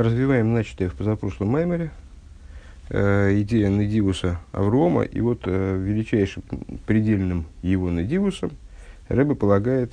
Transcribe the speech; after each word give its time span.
Развиваем 0.00 0.54
начатое 0.54 0.88
в 0.88 0.94
позапрошлом 0.94 1.48
маймере. 1.48 1.90
Э, 2.88 3.38
идея 3.42 3.68
Недивуса 3.68 4.40
Аврома, 4.50 5.02
и 5.02 5.20
вот 5.20 5.42
э, 5.44 5.76
величайшим 5.76 6.42
предельным 6.86 7.44
его 7.60 7.90
Недивусом 7.90 8.50
Рэбе 9.10 9.34
полагает 9.34 9.92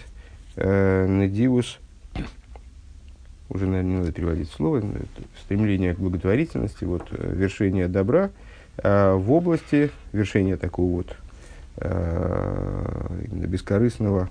э, 0.56 1.06
Недивус, 1.10 1.80
уже, 3.50 3.66
наверное, 3.66 3.92
не 3.92 3.98
надо 3.98 4.14
переводить 4.14 4.50
слово, 4.50 4.82
стремление 5.44 5.94
к 5.94 6.00
благотворительности, 6.00 6.86
вот, 6.86 7.06
э, 7.12 7.34
вершение 7.36 7.90
добра 7.90 8.30
э, 8.78 9.14
в 9.14 9.30
области 9.30 9.92
вершения 10.14 10.56
такого 10.56 10.90
вот 10.90 11.18
э, 11.80 13.10
бескорыстного, 13.30 14.30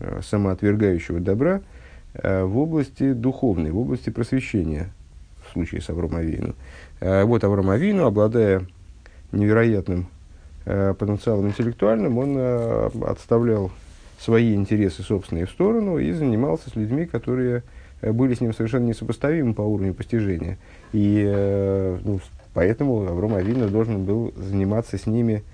э, 0.00 0.22
самоотвергающего 0.24 1.20
добра– 1.20 1.62
в 2.22 2.58
области 2.58 3.12
духовной, 3.12 3.70
в 3.70 3.78
области 3.78 4.10
просвещения, 4.10 4.90
в 5.46 5.52
случае 5.52 5.80
с 5.80 5.90
Авромовину. 5.90 6.54
Э, 7.00 7.24
вот 7.24 7.44
Авромовину, 7.44 8.04
обладая 8.06 8.66
невероятным 9.32 10.08
э, 10.64 10.94
потенциалом 10.98 11.48
интеллектуальным, 11.48 12.18
он 12.18 12.36
отставлял 13.06 13.70
свои 14.18 14.54
интересы 14.54 15.02
собственные 15.02 15.46
в 15.46 15.50
сторону 15.50 15.98
и 15.98 16.10
занимался 16.12 16.70
с 16.70 16.76
людьми, 16.76 17.06
которые 17.06 17.62
были 18.02 18.34
с 18.34 18.40
ним 18.40 18.52
совершенно 18.52 18.86
несопоставимы 18.86 19.54
по 19.54 19.62
уровню 19.62 19.94
постижения. 19.94 20.58
И 20.92 21.24
ну, 22.04 22.20
поэтому 22.52 23.06
Авром 23.08 23.34
Авина 23.34 23.68
должен 23.68 24.04
был 24.04 24.32
заниматься 24.36 24.98
с 24.98 25.06
ними 25.06 25.44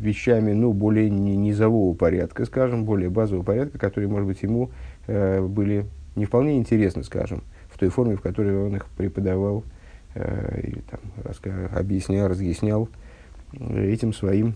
вещами 0.00 0.52
ну, 0.52 0.72
более 0.72 1.10
низового 1.10 1.94
порядка, 1.94 2.44
скажем, 2.44 2.84
более 2.84 3.10
базового 3.10 3.44
порядка, 3.44 3.78
которые, 3.78 4.08
может 4.08 4.26
быть, 4.26 4.42
ему 4.42 4.70
э, 5.06 5.40
были 5.40 5.86
не 6.16 6.24
вполне 6.24 6.58
интересны, 6.58 7.04
скажем, 7.04 7.42
в 7.68 7.78
той 7.78 7.88
форме, 7.88 8.16
в 8.16 8.20
которой 8.20 8.66
он 8.66 8.76
их 8.76 8.86
преподавал 8.96 9.64
э, 10.14 10.60
или 10.62 10.80
там, 10.80 11.00
раска- 11.22 11.74
объяснял, 11.76 12.28
разъяснял 12.28 12.88
этим 13.52 14.12
своим 14.12 14.54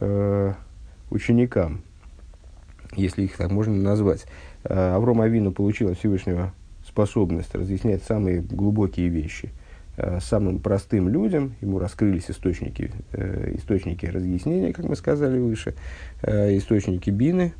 э, 0.00 0.52
ученикам, 1.10 1.82
если 2.96 3.22
их 3.22 3.36
так 3.36 3.50
можно 3.50 3.74
назвать. 3.74 4.26
Э, 4.64 4.94
Авром 4.94 5.20
Авину 5.20 5.52
получил 5.52 5.90
от 5.90 5.98
Всевышнего 5.98 6.52
способность 6.86 7.54
разъяснять 7.54 8.02
самые 8.02 8.40
глубокие 8.40 9.08
вещи– 9.08 9.50
Э, 9.58 9.63
самым 10.20 10.58
простым 10.58 11.08
людям, 11.08 11.54
ему 11.60 11.78
раскрылись 11.78 12.28
источники, 12.28 12.90
э, 13.12 13.54
источники 13.56 14.06
разъяснения, 14.06 14.72
как 14.72 14.86
мы 14.86 14.96
сказали 14.96 15.38
выше, 15.38 15.74
э, 16.22 16.56
источники 16.56 17.10
бины, 17.10 17.52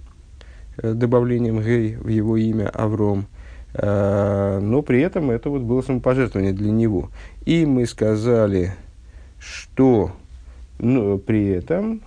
добавлением 0.83 1.63
гей 1.63 1.95
в 1.95 2.09
его 2.09 2.37
имя 2.37 2.69
Авром, 2.69 3.27
но 3.81 4.83
при 4.85 5.01
этом 5.03 5.31
это 5.31 5.49
вот 5.49 5.63
было 5.63 5.83
самопожертвование 5.83 6.53
для 6.53 6.73
него. 6.73 7.11
И 7.45 7.65
мы 7.65 7.87
сказали, 7.87 8.75
что 9.39 10.11
ну, 10.81 11.19
при 11.19 11.47
этом 11.51 12.03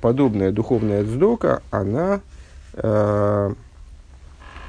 подобная 0.00 0.50
духовная 0.50 1.04
дздока, 1.04 1.62
она 1.70 2.20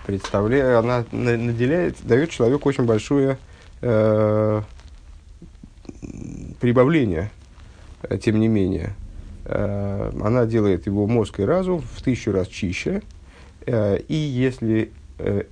представляет, 0.06 0.84
она 0.84 1.04
наделяет, 1.12 1.98
дает 2.04 2.30
человеку 2.30 2.70
очень 2.70 2.86
большое 2.86 3.38
прибавление, 6.62 7.32
э, 8.04 8.18
тем 8.18 8.40
не 8.40 8.48
менее, 8.48 8.94
э, 9.46 10.12
она 10.24 10.46
делает 10.46 10.86
его 10.86 11.08
мозг 11.08 11.40
и 11.40 11.44
разум 11.44 11.82
в 11.82 12.02
тысячу 12.02 12.32
раз 12.32 12.48
чище. 12.48 13.02
Э, 13.66 14.00
и 14.08 14.16
если 14.16 14.92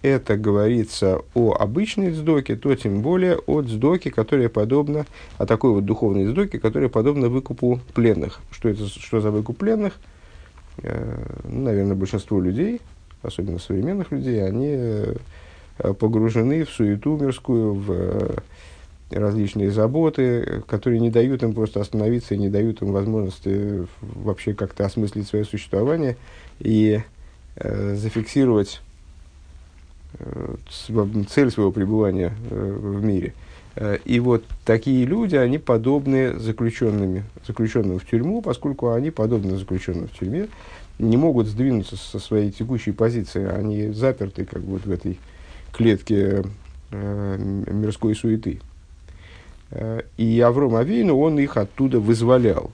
это 0.02 0.35
говорится 0.35 1.21
о 1.35 1.53
обычной 1.53 2.09
вздоке, 2.09 2.55
то 2.55 2.73
тем 2.73 3.03
более 3.03 3.37
о 3.37 3.59
вздоке, 3.59 4.09
которая 4.09 4.49
подобна, 4.49 5.05
о 5.37 5.45
такой 5.45 5.73
вот 5.73 5.85
духовной 5.85 6.25
вздоке, 6.25 6.57
которая 6.57 6.89
подобна 6.89 7.30
выкупу 7.30 7.80
пленных. 7.93 8.39
Что 8.49 8.69
это 8.69 8.87
что 8.87 9.21
за 9.21 9.30
выкуп 9.30 9.59
пленных? 9.59 9.99
Ну, 10.81 11.65
наверное, 11.65 11.93
большинство 11.93 12.42
людей, 12.42 12.81
особенно 13.21 13.59
современных 13.59 14.11
людей, 14.11 14.43
они 14.43 15.14
погружены 15.77 16.65
в 16.65 16.71
суету 16.71 17.15
мирскую, 17.17 17.75
в 17.75 18.37
различные 19.11 19.71
заботы, 19.71 20.64
которые 20.67 20.99
не 20.99 21.09
дают 21.09 21.43
им 21.43 21.53
просто 21.53 21.81
остановиться 21.81 22.36
и 22.36 22.37
не 22.37 22.49
дают 22.49 22.81
им 22.81 22.92
возможности 22.92 23.87
вообще 24.02 24.53
как-то 24.53 24.86
осмыслить 24.86 25.27
свое 25.27 25.45
существование 25.45 26.17
и 26.59 27.02
э, 27.55 27.95
зафиксировать 27.95 28.81
э, 30.19 30.55
цель 31.30 31.52
своего 31.52 31.71
пребывания 31.71 32.33
э, 32.49 32.77
в 32.80 33.03
мире. 33.03 33.33
Э, 33.75 33.98
и 34.05 34.19
вот 34.19 34.43
такие 34.65 35.05
люди, 35.05 35.36
они 35.36 35.58
подобны 35.58 36.37
заключенными, 36.37 37.23
заключенным 37.48 37.99
в 37.99 38.05
тюрьму, 38.05 38.42
поскольку 38.42 38.92
они 38.92 39.09
подобны 39.09 39.58
заключенным 39.58 40.08
в 40.08 40.17
тюрьме, 40.17 40.48
не 40.99 41.17
могут 41.17 41.48
сдвинуться 41.48 41.95
со 41.95 42.19
своей 42.19 42.52
текущей 42.52 42.92
позиции, 42.92 43.45
они 43.45 43.92
заперты 43.92 44.45
как 44.45 44.61
бы 44.61 44.77
в 44.77 44.92
этой 44.92 45.17
клетке 45.71 46.43
э, 46.92 47.37
мирской 47.37 48.15
суеты. 48.15 48.59
И 50.17 50.39
Авром 50.39 50.75
Авину, 50.75 51.17
он 51.17 51.37
их 51.37 51.57
оттуда 51.57 51.99
вызволял. 51.99 52.71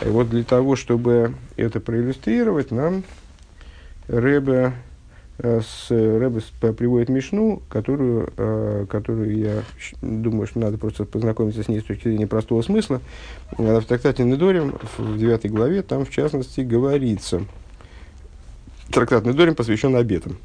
И 0.00 0.08
вот 0.08 0.30
для 0.30 0.42
того, 0.42 0.76
чтобы 0.76 1.34
это 1.56 1.80
проиллюстрировать, 1.80 2.70
нам 2.70 3.04
Рэбе, 4.08 4.72
э, 5.38 5.60
с, 5.60 5.90
Рэбе 5.90 6.40
приводит 6.72 7.08
Мишну, 7.08 7.62
которую, 7.68 8.32
э, 8.36 8.86
которую 8.88 9.36
я 9.36 9.62
думаю, 10.00 10.46
что 10.46 10.58
надо 10.58 10.78
просто 10.78 11.04
познакомиться 11.04 11.62
с 11.62 11.68
ней 11.68 11.80
с 11.80 11.84
точки 11.84 12.08
зрения 12.08 12.26
простого 12.26 12.62
смысла. 12.62 13.00
Э, 13.58 13.80
в 13.80 13.84
трактате 13.84 14.24
Недорим, 14.24 14.74
в 14.98 15.18
9 15.18 15.50
главе, 15.50 15.82
там 15.82 16.04
в 16.04 16.10
частности 16.10 16.62
говорится, 16.62 17.42
трактат 18.90 19.24
Недорим 19.24 19.54
посвящен 19.54 19.94
обетам. 19.94 20.38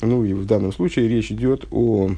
Ну 0.00 0.24
и 0.24 0.32
в 0.32 0.46
данном 0.46 0.72
случае 0.72 1.08
речь 1.08 1.30
идет 1.30 1.66
о 1.70 2.10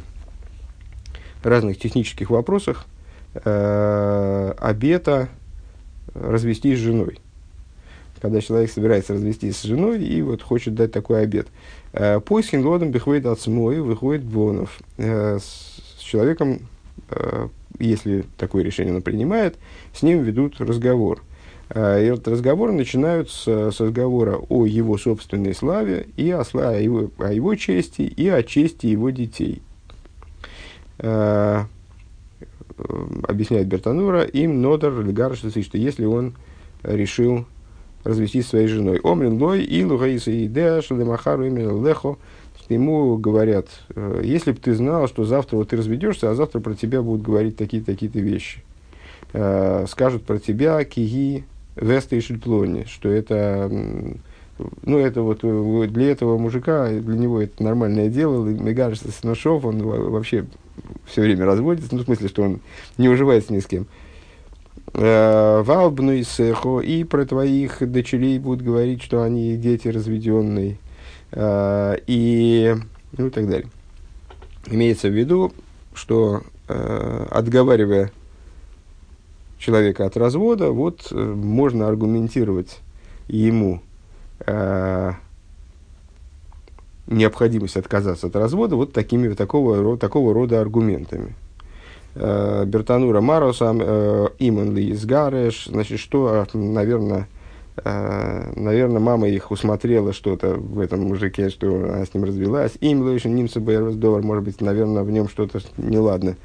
разных 1.44 1.78
технических 1.78 2.30
вопросах, 2.30 2.86
э, 3.34 4.54
обета 4.58 5.28
развестись 6.14 6.78
с 6.78 6.82
женой. 6.82 7.18
Когда 8.20 8.40
человек 8.40 8.70
собирается 8.70 9.14
развестись 9.14 9.58
с 9.58 9.62
женой 9.62 10.02
и 10.02 10.22
вот 10.22 10.42
хочет 10.42 10.74
дать 10.74 10.92
такой 10.92 11.22
обет. 11.22 11.46
Э, 11.92 12.20
Поискин 12.20 12.64
лодом 12.66 12.90
бихвейд 12.90 13.26
от 13.26 13.40
смой 13.40 13.80
выходит 13.80 14.24
бонов. 14.24 14.80
Э, 14.96 15.38
с 15.38 16.00
человеком, 16.00 16.60
если 17.78 18.24
такое 18.38 18.64
решение 18.64 18.94
он 18.94 19.02
принимает, 19.02 19.56
с 19.94 20.02
ним 20.02 20.22
ведут 20.22 20.58
разговор. 20.58 21.22
И 21.74 21.78
этот 21.78 22.28
разговор 22.28 22.72
начинаются 22.72 23.70
с 23.70 23.78
разговора 23.78 24.38
о 24.48 24.64
его 24.64 24.96
собственной 24.96 25.54
славе 25.54 26.06
и 26.16 26.30
о, 26.30 26.44
славе, 26.44 26.78
о, 26.78 26.80
его, 26.80 27.10
о 27.18 27.30
его 27.30 27.54
чести 27.56 28.02
и 28.02 28.26
о 28.26 28.42
чести 28.42 28.86
его 28.86 29.10
детей. 29.10 29.60
Э, 32.78 33.06
объясняет 33.24 33.66
Бертанура, 33.66 34.22
им 34.22 34.62
нодер 34.62 35.00
легар, 35.00 35.36
что 35.36 35.50
если 35.72 36.04
он 36.04 36.34
решил 36.82 37.46
развестись 38.04 38.46
с 38.46 38.50
своей 38.50 38.68
женой. 38.68 39.00
Омрин 39.02 39.40
лой 39.40 39.64
и 39.64 39.84
лугаиса 39.84 40.30
и 40.30 40.46
деа 40.46 40.80
шалемахару 40.82 41.46
именно 41.46 41.84
лехо. 41.86 42.16
Ему 42.68 43.16
говорят, 43.16 43.68
«Э, 43.94 44.20
если 44.22 44.52
бы 44.52 44.58
ты 44.58 44.74
знал, 44.74 45.08
что 45.08 45.24
завтра 45.24 45.56
вот 45.56 45.70
ты 45.70 45.76
разведешься, 45.76 46.30
а 46.30 46.34
завтра 46.34 46.60
про 46.60 46.74
тебя 46.74 47.02
будут 47.02 47.22
говорить 47.22 47.56
такие-то 47.56 47.86
такие 47.86 48.10
вещи. 48.10 48.62
Э, 49.32 49.86
скажут 49.88 50.24
про 50.24 50.38
тебя 50.38 50.84
киги 50.84 51.44
веста 51.76 52.16
и 52.16 52.20
шельплони, 52.20 52.84
что 52.84 53.08
это 53.08 53.70
ну, 54.82 54.98
это 54.98 55.22
вот 55.22 55.40
для 55.40 56.10
этого 56.10 56.36
мужика, 56.36 56.88
для 56.88 57.16
него 57.16 57.40
это 57.40 57.62
нормальное 57.62 58.08
дело. 58.08 58.44
Мне 58.44 58.74
кажется, 58.74 59.10
Сношов, 59.12 59.64
он 59.64 59.80
вообще 59.82 60.46
все 61.06 61.22
время 61.22 61.46
разводится, 61.46 61.94
ну, 61.94 62.02
в 62.02 62.04
смысле, 62.04 62.28
что 62.28 62.42
он 62.42 62.60
не 62.96 63.08
уживается 63.08 63.52
ни 63.52 63.60
с 63.60 63.66
кем. 63.66 63.86
Э, 64.94 65.62
Валбну 65.62 66.12
и 66.12 66.22
Сехо, 66.22 66.80
и 66.80 67.04
про 67.04 67.25
твоих 67.26 67.88
дочерей 67.90 68.38
будут 68.38 68.62
говорить, 68.62 69.02
что 69.02 69.22
они 69.22 69.56
дети 69.56 69.88
разведенные, 69.88 70.78
э, 71.32 71.96
и, 72.06 72.75
ну, 73.16 73.26
и 73.26 73.30
так 73.30 73.48
далее. 73.48 73.69
Имеется 74.66 75.08
в 75.08 75.12
виду, 75.12 75.52
что 75.94 76.42
э, 76.69 77.26
отговаривая 77.31 78.12
человека 79.58 80.06
от 80.06 80.16
развода, 80.16 80.70
вот 80.70 81.10
можно 81.10 81.88
аргументировать 81.88 82.78
ему 83.26 83.82
необходимость 87.08 87.76
отказаться 87.76 88.28
от 88.28 88.37
развода 88.37 88.76
вот 88.76 88.93
такими, 88.93 89.32
такого, 89.34 89.96
такого 89.96 90.32
рода 90.32 90.60
аргументами. 90.60 91.34
Э, 92.14 92.64
Бертанура 92.66 93.20
Мароса, 93.20 93.75
э, 93.78 94.28
Иман 94.38 94.75
Ли 94.75 94.93
Изгареш, 94.93 95.66
значит, 95.66 95.99
что, 95.99 96.46
наверное, 96.52 97.28
э, 97.76 98.52
наверное, 98.56 99.00
мама 99.00 99.28
их 99.28 99.50
усмотрела 99.50 100.12
что-то 100.12 100.55
в 100.55 100.81
этом 100.81 101.00
мужике, 101.00 101.49
что 101.49 101.75
она 101.75 102.05
с 102.05 102.14
ним 102.14 102.25
развелась. 102.25 102.72
Им 102.81 103.02
лучше 103.02 103.28
немца 103.28 103.60
доллар, 103.60 104.22
может 104.22 104.44
быть, 104.44 104.60
наверное, 104.60 105.02
в 105.02 105.10
нем 105.10 105.28
что-то 105.28 105.60
неладно. 105.76 106.37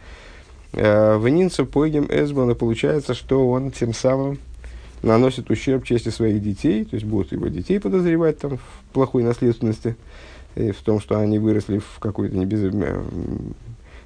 Э, 0.74 1.18
в 1.18 1.28
Нинца 1.30 1.66
пойгем 1.66 2.08
Эсбона 2.10 2.56
получается, 2.56 3.14
что 3.14 3.48
он 3.50 3.72
тем 3.72 3.94
самым 3.94 4.40
наносит 5.04 5.52
ущерб 5.52 5.84
чести 5.84 6.10
своих 6.10 6.42
детей, 6.42 6.84
то 6.86 6.96
есть 6.96 7.06
будут 7.06 7.32
его 7.32 7.48
детей 7.48 7.80
подозревать 7.80 8.40
там, 8.40 8.58
в 8.58 8.94
плохой 8.94 9.24
наследственности, 9.24 9.96
и 10.56 10.72
в 10.72 10.82
том, 10.82 11.00
что 11.00 11.20
они 11.20 11.40
выросли 11.40 11.80
в 11.80 12.00
какой-то 12.00 12.36
не 12.36 12.46
без, 12.46 12.64
э, 12.64 13.02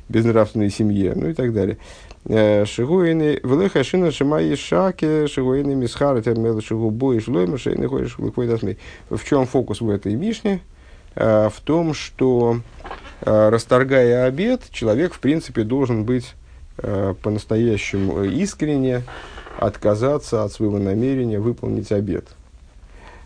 безнравственной 0.10 0.70
семье, 0.70 1.14
ну 1.16 1.30
и 1.30 1.34
так 1.34 1.54
далее. 1.54 1.78
Э, 2.26 2.66
шигуины, 2.66 3.40
влеха 3.44 3.84
шина 3.84 4.12
шимаи 4.12 4.56
шаки, 4.56 5.28
шигуины 5.28 5.76
мисхары 5.76 6.22
термел 6.22 6.62
шигу 6.62 6.90
бой 6.90 7.20
шлойма 7.20 7.58
шейны 7.58 7.88
ходишь 7.88 8.18
В 8.18 9.24
чем 9.26 9.46
фокус 9.46 9.82
в 9.82 9.90
этой 9.90 10.16
мишне? 10.16 10.62
В 11.16 11.54
том, 11.64 11.96
что 11.96 12.62
расторгая 13.22 14.26
обед, 14.26 14.70
человек, 14.70 15.16
в 15.16 15.20
принципе, 15.20 15.64
должен 15.64 16.04
быть 16.04 16.36
по-настоящему 16.76 18.24
искренне 18.24 19.02
отказаться 19.58 20.44
от 20.44 20.52
своего 20.52 20.78
намерения 20.78 21.40
выполнить 21.40 21.92
обед. 21.92 22.28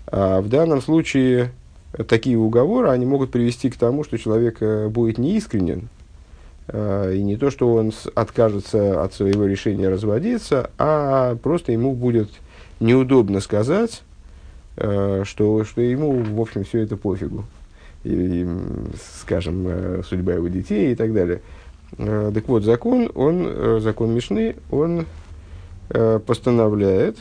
В 0.09 0.47
данном 0.47 0.81
случае 0.81 1.51
такие 2.07 2.37
уговоры, 2.37 2.89
они 2.89 3.05
могут 3.05 3.31
привести 3.31 3.69
к 3.69 3.77
тому, 3.77 4.03
что 4.03 4.17
человек 4.17 4.57
э, 4.61 4.87
будет 4.87 5.17
неискренен, 5.17 5.89
а, 6.67 7.11
и 7.11 7.21
не 7.21 7.37
то, 7.37 7.51
что 7.51 7.73
он 7.73 7.91
откажется 8.15 9.03
от 9.03 9.13
своего 9.13 9.45
решения 9.45 9.89
разводиться, 9.89 10.71
а 10.77 11.35
просто 11.35 11.71
ему 11.71 11.93
будет 11.93 12.29
неудобно 12.79 13.39
сказать, 13.39 14.03
э, 14.77 15.23
что, 15.25 15.63
что 15.63 15.81
ему, 15.81 16.11
в 16.11 16.41
общем, 16.41 16.63
все 16.63 16.79
это 16.79 16.97
пофигу. 16.97 17.45
И, 18.03 18.13
и, 18.13 18.47
скажем, 19.21 19.65
э, 19.67 20.01
судьба 20.07 20.33
его 20.33 20.47
детей 20.47 20.91
и 20.91 20.95
так 20.95 21.13
далее. 21.13 21.41
Так 21.97 22.47
вот, 22.47 22.63
закон, 22.63 23.11
он, 23.15 23.81
закон 23.81 24.13
Мишны, 24.15 24.55
он 24.71 25.05
Э, 25.93 26.19
постановляет, 26.25 27.17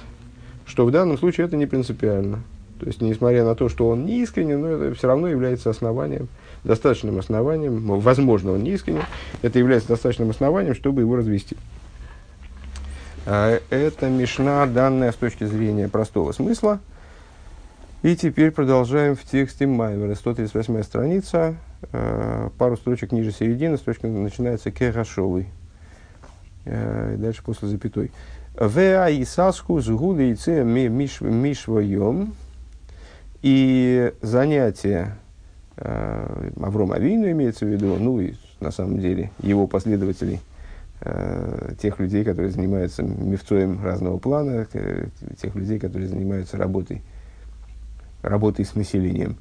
что 0.65 0.87
в 0.87 0.93
данном 0.93 1.19
случае 1.19 1.47
это 1.47 1.57
не 1.57 1.67
принципиально. 1.67 2.41
То 2.81 2.87
есть, 2.87 3.03
несмотря 3.03 3.45
на 3.45 3.55
то, 3.55 3.69
что 3.69 3.89
он 3.91 4.07
не 4.07 4.23
искренен, 4.23 4.61
но 4.61 4.69
это 4.69 4.95
все 4.95 5.07
равно 5.07 5.29
является 5.29 5.69
основанием, 5.69 6.29
достаточным 6.65 7.19
основанием, 7.19 8.01
возможно, 8.01 8.53
он 8.53 8.63
не 8.63 8.71
искренен, 8.71 9.03
это 9.43 9.59
является 9.59 9.91
достаточным 9.91 10.31
основанием, 10.31 10.75
чтобы 10.75 11.03
его 11.03 11.15
развести. 11.17 11.59
А 13.27 13.61
это 13.69 14.09
мешна, 14.09 14.67
данная 14.67 15.13
с 15.13 15.17
точки 15.17 15.45
зрения 15.45 15.89
простого 15.89 16.33
смысла. 16.33 16.81
И 18.03 18.17
теперь 18.17 18.51
продолжаем 18.51 19.15
в 19.15 19.23
тексте 19.25 19.67
Маймера, 19.67 20.15
138 20.15 20.83
страница, 20.83 21.57
э, 21.93 22.49
пару 22.57 22.79
строчек 22.79 23.13
ниже 23.13 23.31
середины, 23.31 23.77
строчка 23.77 24.07
начинается 24.07 24.71
Кехашовый. 24.71 25.49
Э, 26.65 27.17
дальше 27.19 27.43
после 27.45 27.69
запятой. 27.69 28.11
Веа 28.59 29.11
и 29.11 29.25
саску 29.27 29.81
сгули 29.81 30.23
яйце 30.25 30.65
мишвоем. 30.65 32.35
И 33.43 34.13
занятие 34.21 35.17
э, 35.77 36.51
Аврома 36.61 36.97
Авину 36.97 37.31
имеется 37.31 37.65
в 37.65 37.69
виду, 37.69 37.97
ну 37.99 38.21
и 38.21 38.35
на 38.61 38.71
самом 38.71 38.99
деле 38.99 39.31
его 39.43 39.67
последователей, 39.67 40.41
э, 41.01 41.73
тех 41.81 41.99
людей, 41.99 42.25
которые 42.25 42.51
занимаются 42.51 43.03
мифцоем 43.03 43.83
разного 43.83 44.19
плана, 44.19 44.67
э, 44.73 45.07
тех 45.41 45.55
людей, 45.55 45.79
которые 45.79 46.09
занимаются 46.09 46.59
работой, 46.59 47.03
работой 48.23 48.67
с 48.67 48.75
населением, 48.75 49.37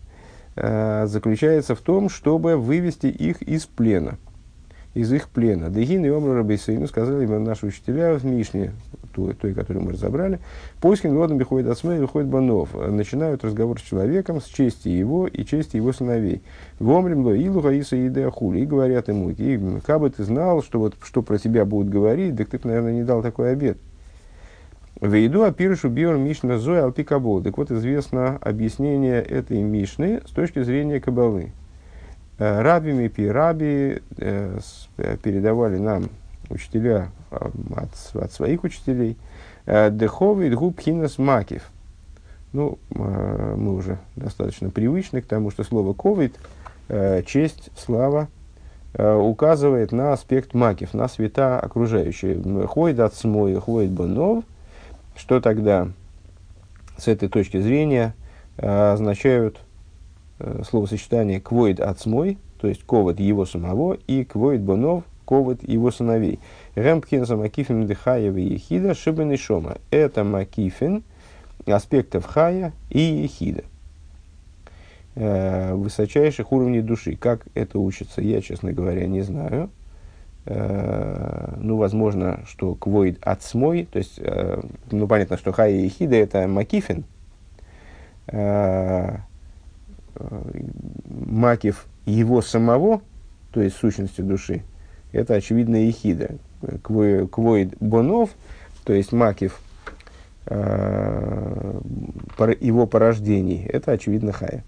э, 0.55 1.05
заключается 1.07 1.75
в 1.75 1.81
том, 1.81 2.09
чтобы 2.09 2.55
вывести 2.55 3.07
их 3.07 3.41
из 3.41 3.65
плена– 3.65 4.17
из 4.93 5.11
их 5.13 5.29
плена. 5.29 5.69
Дегин 5.69 6.03
и 6.05 6.09
Омра 6.09 6.35
Рабейсейну 6.35 6.87
сказали 6.87 7.23
ему 7.23 7.39
наши 7.39 7.67
учителя 7.67 8.15
в 8.15 8.25
Мишне, 8.25 8.71
той, 9.13 9.33
той, 9.33 9.53
которую 9.53 9.85
мы 9.85 9.91
разобрали, 9.93 10.39
поискин 10.81 11.13
годом 11.13 11.37
выходит 11.37 11.67
от 11.67 11.83
и 11.83 11.99
выходит 11.99 12.27
банов. 12.27 12.69
Начинают 12.73 13.43
разговор 13.43 13.79
с 13.79 13.83
человеком, 13.83 14.41
с 14.41 14.45
чести 14.45 14.89
его 14.89 15.27
и 15.27 15.45
чести 15.45 15.77
его 15.77 15.93
сыновей. 15.93 16.41
Вомрим 16.79 17.25
ло 17.25 17.35
илу 17.35 17.61
хаиса 17.61 17.95
и 17.95 18.07
И 18.07 18.65
говорят 18.65 19.07
ему, 19.07 19.29
и 19.29 19.79
как 19.85 19.99
бы 19.99 20.09
ты 20.09 20.23
знал, 20.23 20.63
что, 20.63 20.79
вот, 20.79 20.95
что 21.03 21.21
про 21.21 21.37
тебя 21.37 21.65
будут 21.65 21.89
говорить, 21.89 22.35
так 22.35 22.49
ты, 22.49 22.59
наверное, 22.63 22.93
не 22.93 23.03
дал 23.03 23.21
такой 23.21 23.51
обед. 23.51 23.77
Вейду 25.01 25.43
апирушу 25.43 25.87
биор 25.87 26.17
мишна 26.17 26.57
зоя 26.57 26.83
алпикабол. 26.83 27.41
Так 27.41 27.57
вот, 27.57 27.71
известно 27.71 28.37
объяснение 28.41 29.21
этой 29.21 29.61
мишны 29.61 30.21
с 30.27 30.31
точки 30.31 30.61
зрения 30.61 30.99
кабалы. 30.99 31.53
Э, 32.39 32.61
Рабими 32.61 33.09
пи 33.09 33.27
раби 33.27 34.01
э, 34.17 34.59
э, 34.97 35.17
передавали 35.21 35.77
нам 35.77 36.05
учителя 36.49 37.11
от, 37.29 38.15
от 38.15 38.31
своих 38.31 38.63
учителей. 38.63 39.17
Деховый 39.67 40.49
губ 40.49 40.79
хинас 40.79 41.19
макив. 41.19 41.69
Ну, 42.53 42.79
мы 42.89 43.75
уже 43.75 43.99
достаточно 44.15 44.71
привычны 44.71 45.21
к 45.21 45.27
тому, 45.27 45.51
что 45.51 45.63
слово 45.63 45.93
ковид, 45.93 46.35
честь, 47.27 47.69
слава, 47.77 48.29
указывает 48.97 49.91
на 49.91 50.13
аспект 50.13 50.55
макив, 50.55 50.95
на 50.95 51.07
света 51.07 51.59
окружающие. 51.59 52.41
Ходит 52.65 52.99
от 52.99 53.13
смоя, 53.13 53.59
ходит 53.59 53.91
бонов. 53.91 54.43
Что 55.15 55.39
тогда 55.39 55.89
с 56.97 57.07
этой 57.07 57.29
точки 57.29 57.61
зрения 57.61 58.15
означают 58.57 59.59
словосочетание 60.67 61.39
«квоид 61.39 61.79
отсмой», 61.79 62.37
то 62.59 62.67
есть 62.67 62.83
ковод 62.83 63.19
его 63.19 63.45
самого, 63.45 63.97
и 64.07 64.23
«квоид 64.23 64.61
бонов», 64.61 65.03
ковод 65.29 65.61
его 65.61 65.91
сыновей. 65.91 66.39
Ремпкин 66.73 67.25
за 67.25 67.37
макифин 67.37 67.85
дыхаева 67.85 68.37
и 68.37 68.53
ехида 68.53 68.95
шибен 68.95 69.31
и 69.31 69.37
шома. 69.37 69.77
Это 69.91 70.23
макифин 70.23 71.03
аспектов 71.67 72.25
хая 72.25 72.73
и 72.89 72.99
ехида 72.99 73.63
э, 75.13 75.73
высочайших 75.75 76.51
уровней 76.51 76.81
души. 76.81 77.15
Как 77.15 77.45
это 77.53 77.77
учится, 77.77 78.21
я, 78.21 78.41
честно 78.41 78.71
говоря, 78.71 79.05
не 79.05 79.21
знаю. 79.21 79.69
Э, 80.45 81.53
ну, 81.57 81.77
возможно, 81.77 82.41
что 82.47 82.73
квоид 82.73 83.19
отсмой, 83.21 83.87
то 83.91 83.99
есть, 83.99 84.15
э, 84.17 84.61
ну, 84.89 85.07
понятно, 85.07 85.37
что 85.37 85.51
хая 85.51 85.71
и 85.71 85.83
ехида 85.83 86.15
это 86.15 86.47
макифин, 86.47 87.03
э, 88.27 89.17
макив 91.05 91.85
его 92.05 92.41
самого, 92.41 93.01
то 93.51 93.61
есть 93.61 93.75
сущности 93.77 94.21
души, 94.21 94.63
это 95.11 95.35
очевидно 95.35 95.75
ехида. 95.75 96.35
Квоид 96.83 97.75
бонов, 97.79 98.31
то 98.83 98.93
есть 98.93 99.11
макив 99.11 99.59
э, 100.47 101.81
его 102.59 102.85
порождений, 102.85 103.65
это 103.65 103.93
очевидно 103.93 104.33
хая. 104.33 104.63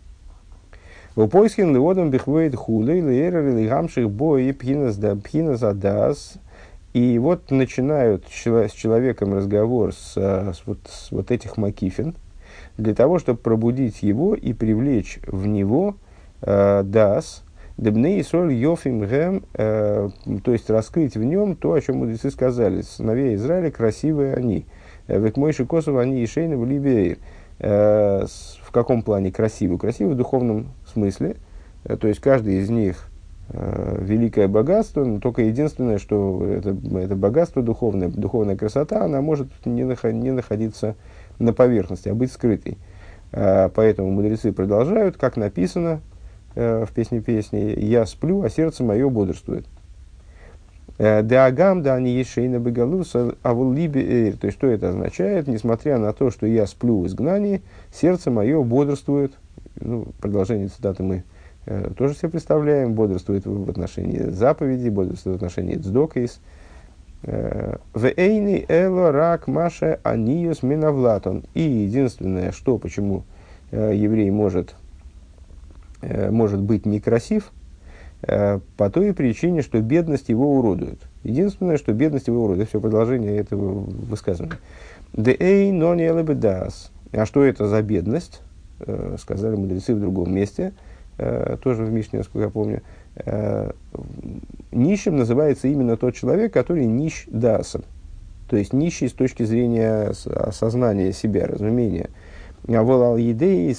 У 1.18 1.28
поискин 1.28 1.76
леодом 1.76 2.10
бихвоид 2.10 2.56
хулей 2.56 3.02
леера 3.02 3.42
лигамших 3.42 4.10
бои 4.10 4.54
пхинас 4.54 4.96
да 4.96 5.16
пхинас 5.16 5.62
адас. 5.62 6.36
И 6.94 7.20
вот 7.20 7.52
начинают 7.52 8.26
с 8.28 8.72
человеком 8.72 9.34
разговор 9.34 9.94
с, 9.94 10.16
с, 10.16 10.62
вот, 10.66 10.80
с 10.90 11.12
вот 11.12 11.32
этих 11.32 11.58
макифин, 11.58 12.16
для 12.82 12.96
того, 12.96 13.20
чтобы 13.20 13.40
пробудить 13.40 14.04
его 14.04 14.36
и 14.36 14.54
привлечь 14.54 15.20
в 15.28 15.48
него 15.48 15.96
э, 16.42 16.84
дас, 16.84 17.44
дебны 17.78 18.20
и 18.20 18.24
соль 18.24 18.54
йофим 18.54 19.02
гэм, 19.02 19.44
э, 19.54 20.10
то 20.44 20.52
есть 20.52 20.70
раскрыть 20.70 21.16
в 21.16 21.24
нем 21.24 21.56
то, 21.56 21.74
о 21.74 21.82
чем 21.82 21.98
мудрецы 21.98 22.30
сказали. 22.32 22.82
Сыновья 22.82 23.36
Израиля 23.36 23.72
красивые 23.72 24.36
они. 24.36 24.66
Э, 25.08 25.20
Век 25.20 25.38
мойши 25.38 25.66
косов 25.66 25.98
они 25.98 26.22
и 26.22 26.28
шейны 26.28 26.58
в 26.58 26.66
Либеир. 26.66 27.18
Э, 27.60 28.26
в 28.64 28.72
каком 28.72 29.04
плане 29.04 29.32
красивые? 29.32 29.80
Красивые 29.80 30.16
в 30.16 30.18
духовном 30.18 30.68
смысле. 30.86 31.38
То 31.84 32.08
есть 32.08 32.20
каждый 32.20 32.60
из 32.60 32.70
них 32.70 33.08
великое 33.54 34.48
богатство, 34.48 35.04
но 35.04 35.20
только 35.20 35.42
единственное, 35.42 35.98
что 35.98 36.46
это, 36.46 36.78
это 36.98 37.16
богатство 37.16 37.62
духовное, 37.62 38.08
духовная 38.08 38.56
красота, 38.56 39.04
она 39.04 39.20
может 39.22 39.48
не, 39.66 39.84
наход, 39.84 40.14
не 40.14 40.32
находиться 40.32 40.96
на 41.42 41.54
поверхности, 41.54 42.10
а 42.10 42.14
быть 42.14 42.32
скрытой. 42.32 42.78
Э, 43.32 43.70
поэтому 43.74 44.12
мудрецы 44.12 44.52
продолжают, 44.52 45.18
как 45.18 45.38
написано 45.38 46.02
э, 46.56 46.86
в 46.86 46.92
песне 46.94 47.22
песни, 47.22 47.74
«Я 47.78 48.06
сплю, 48.06 48.44
а 48.44 48.50
сердце 48.50 48.84
мое 48.84 49.10
бодрствует». 49.10 49.66
Э, 50.98 51.24
Деагам, 51.24 51.82
да, 51.82 51.96
они 51.96 52.12
ешейна 52.12 52.60
бегалуса, 52.60 53.36
а 53.42 53.54
либе 53.54 54.34
То 54.34 54.46
есть, 54.46 54.58
что 54.58 54.68
это 54.68 54.90
означает? 54.90 55.48
Несмотря 55.48 55.98
на 55.98 56.14
то, 56.14 56.30
что 56.30 56.46
я 56.46 56.68
сплю 56.68 57.02
в 57.02 57.08
изгнании, 57.08 57.64
сердце 57.92 58.30
мое 58.30 58.62
бодрствует. 58.62 59.34
Ну, 59.80 60.06
продолжение 60.20 60.68
цитаты 60.68 61.02
мы 61.02 61.24
э, 61.66 61.90
тоже 61.98 62.14
себе 62.14 62.30
представляем. 62.30 62.94
Бодрствует 62.94 63.48
в 63.48 63.68
отношении 63.68 64.30
заповедей, 64.30 64.90
бодрствует 64.90 65.38
в 65.38 65.44
отношении 65.44 65.76
цдокейс. 65.76 66.34
В 66.34 66.42
эйни 67.24 68.66
эло 68.68 69.12
рак 69.12 69.48
маша 69.48 70.00
аниус 70.04 70.64
минавлатон. 70.64 71.44
И 71.54 71.62
единственное, 71.62 72.52
что, 72.52 72.78
почему 72.78 73.24
еврей 73.72 74.32
может, 74.32 74.76
может 76.02 76.60
быть 76.60 76.86
некрасив, 76.86 77.52
по 78.22 78.90
той 78.92 79.14
причине, 79.14 79.62
что 79.62 79.82
бедность 79.82 80.30
его 80.30 80.58
уродует. 80.58 81.00
Единственное, 81.24 81.78
что 81.78 81.94
бедность 81.94 82.28
его 82.28 82.44
уродует. 82.44 82.70
Все 82.70 82.80
продолжение 82.80 83.38
этого 83.38 83.80
высказывания. 83.82 84.58
Де 85.14 85.36
эй 85.40 85.72
нон 85.72 85.98
дас. 86.40 86.92
А 87.12 87.26
что 87.26 87.44
это 87.44 87.68
за 87.68 87.82
бедность? 87.82 88.42
Сказали 89.20 89.56
мудрецы 89.56 89.94
в 89.94 90.00
другом 90.00 90.34
месте, 90.34 90.74
тоже 91.18 91.84
в 91.84 91.92
Мишне, 91.92 92.20
насколько 92.20 92.46
я 92.46 92.50
помню. 92.50 92.82
Э, 93.16 93.72
нищим 94.72 95.18
называется 95.18 95.68
именно 95.68 95.98
тот 95.98 96.16
человек, 96.16 96.54
который 96.54 96.86
нищ 96.86 97.26
дасом. 97.28 97.84
То 98.50 98.58
есть 98.58 98.74
нищий 98.74 99.08
с 99.08 99.14
точки 99.14 99.44
зрения 99.44 100.12
осознания 100.26 101.14
себя, 101.14 101.48
разумения. 101.48 102.10
А 102.68 102.84
волал 102.84 103.18
едей, 103.18 103.76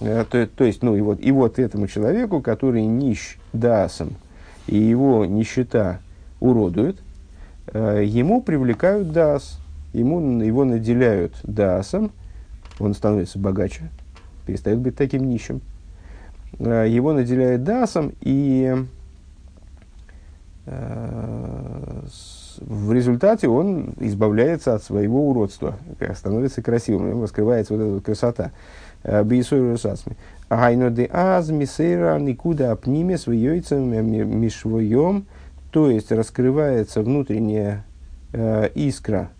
э, 0.00 0.46
то 0.56 0.64
есть, 0.64 0.82
ну 0.82 0.96
и 0.96 1.00
вот, 1.00 1.20
и 1.20 1.30
вот 1.30 1.58
этому 1.58 1.86
человеку, 1.86 2.42
который 2.42 2.84
нищ 2.84 3.38
дасом, 3.52 4.14
и 4.66 4.76
его 4.76 5.24
нищета 5.24 6.00
уродует, 6.40 6.98
э, 7.72 8.02
ему 8.04 8.42
привлекают 8.42 9.12
дас, 9.12 9.60
ему, 9.92 10.42
его 10.42 10.64
наделяют 10.64 11.34
дасом, 11.44 12.10
он 12.80 12.94
становится 12.94 13.38
богаче, 13.38 13.90
перестает 14.46 14.80
быть 14.80 14.96
таким 14.96 15.28
нищим. 15.28 15.60
Э, 16.58 16.86
его 16.88 17.12
наделяет 17.12 17.64
дасом, 17.64 18.12
и 18.20 18.74
э, 20.66 22.00
в 22.60 22.92
результате 22.92 23.48
он 23.48 23.94
избавляется 24.00 24.74
от 24.74 24.82
своего 24.82 25.28
уродства, 25.28 25.76
становится 26.14 26.62
красивым, 26.62 27.10
ему 27.10 27.22
раскрывается 27.22 27.74
вот 27.74 27.82
эта 27.82 27.90
вот 27.92 28.04
красота. 28.04 28.52
Э. 29.02 29.22
Айно 30.48 30.90
де 30.90 31.08
аз 31.12 31.48
мисейра 31.48 32.18
никуда 32.18 32.72
апниме 32.72 33.18
своейцем 33.18 33.90
мишвоем, 34.40 35.26
то 35.70 35.90
есть 35.90 36.12
раскрывается 36.12 37.02
внутренняя 37.02 37.84
э, 38.32 38.68
искра 38.74 39.30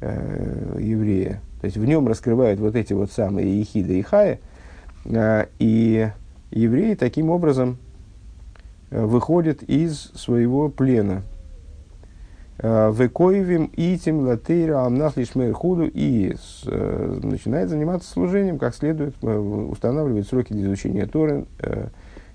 э, 0.00 0.76
еврея, 0.78 1.40
то 1.60 1.66
есть 1.66 1.76
в 1.76 1.84
нем 1.84 2.06
раскрывают 2.06 2.60
вот 2.60 2.76
эти 2.76 2.92
вот 2.92 3.10
самые 3.10 3.58
ехиды 3.58 3.98
и 3.98 4.02
хая, 4.02 4.38
э, 5.06 5.46
и 5.58 6.10
еврей 6.52 6.94
таким 6.94 7.30
образом 7.30 7.78
э, 8.90 9.04
выходит 9.04 9.62
из 9.62 10.12
своего 10.14 10.68
плена. 10.68 11.22
Э, 12.58 12.92
Векоевим 12.94 13.70
итим 13.76 14.20
латейра 14.20 14.84
амнах 14.84 15.16
лишмер 15.16 15.52
худу 15.52 15.86
и 15.86 16.36
э, 16.66 17.20
начинает 17.22 17.70
заниматься 17.70 18.10
служением, 18.10 18.58
как 18.58 18.74
следует, 18.74 19.14
устанавливает 19.22 20.28
сроки 20.28 20.52
для 20.52 20.66
изучения 20.66 21.06
Торы, 21.06 21.46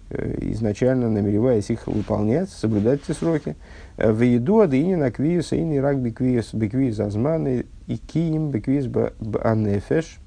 изначально 0.09 1.09
намереваясь 1.09 1.69
их 1.69 1.85
выполнять, 1.85 2.49
соблюдать 2.49 3.01
эти 3.03 3.11
сроки. 3.11 3.57
В 3.97 4.21
еду 4.21 4.61
адыни 4.61 4.95
на 4.95 5.11
квиес, 5.11 5.51
и 5.51 5.79
рак 5.79 5.99
беквиес, 5.99 6.53
беквиес 6.53 6.97
азманы, 7.01 7.65
и 7.87 7.97
киим 7.97 8.49
беквиес 8.49 8.87
банефеш. 8.87 10.19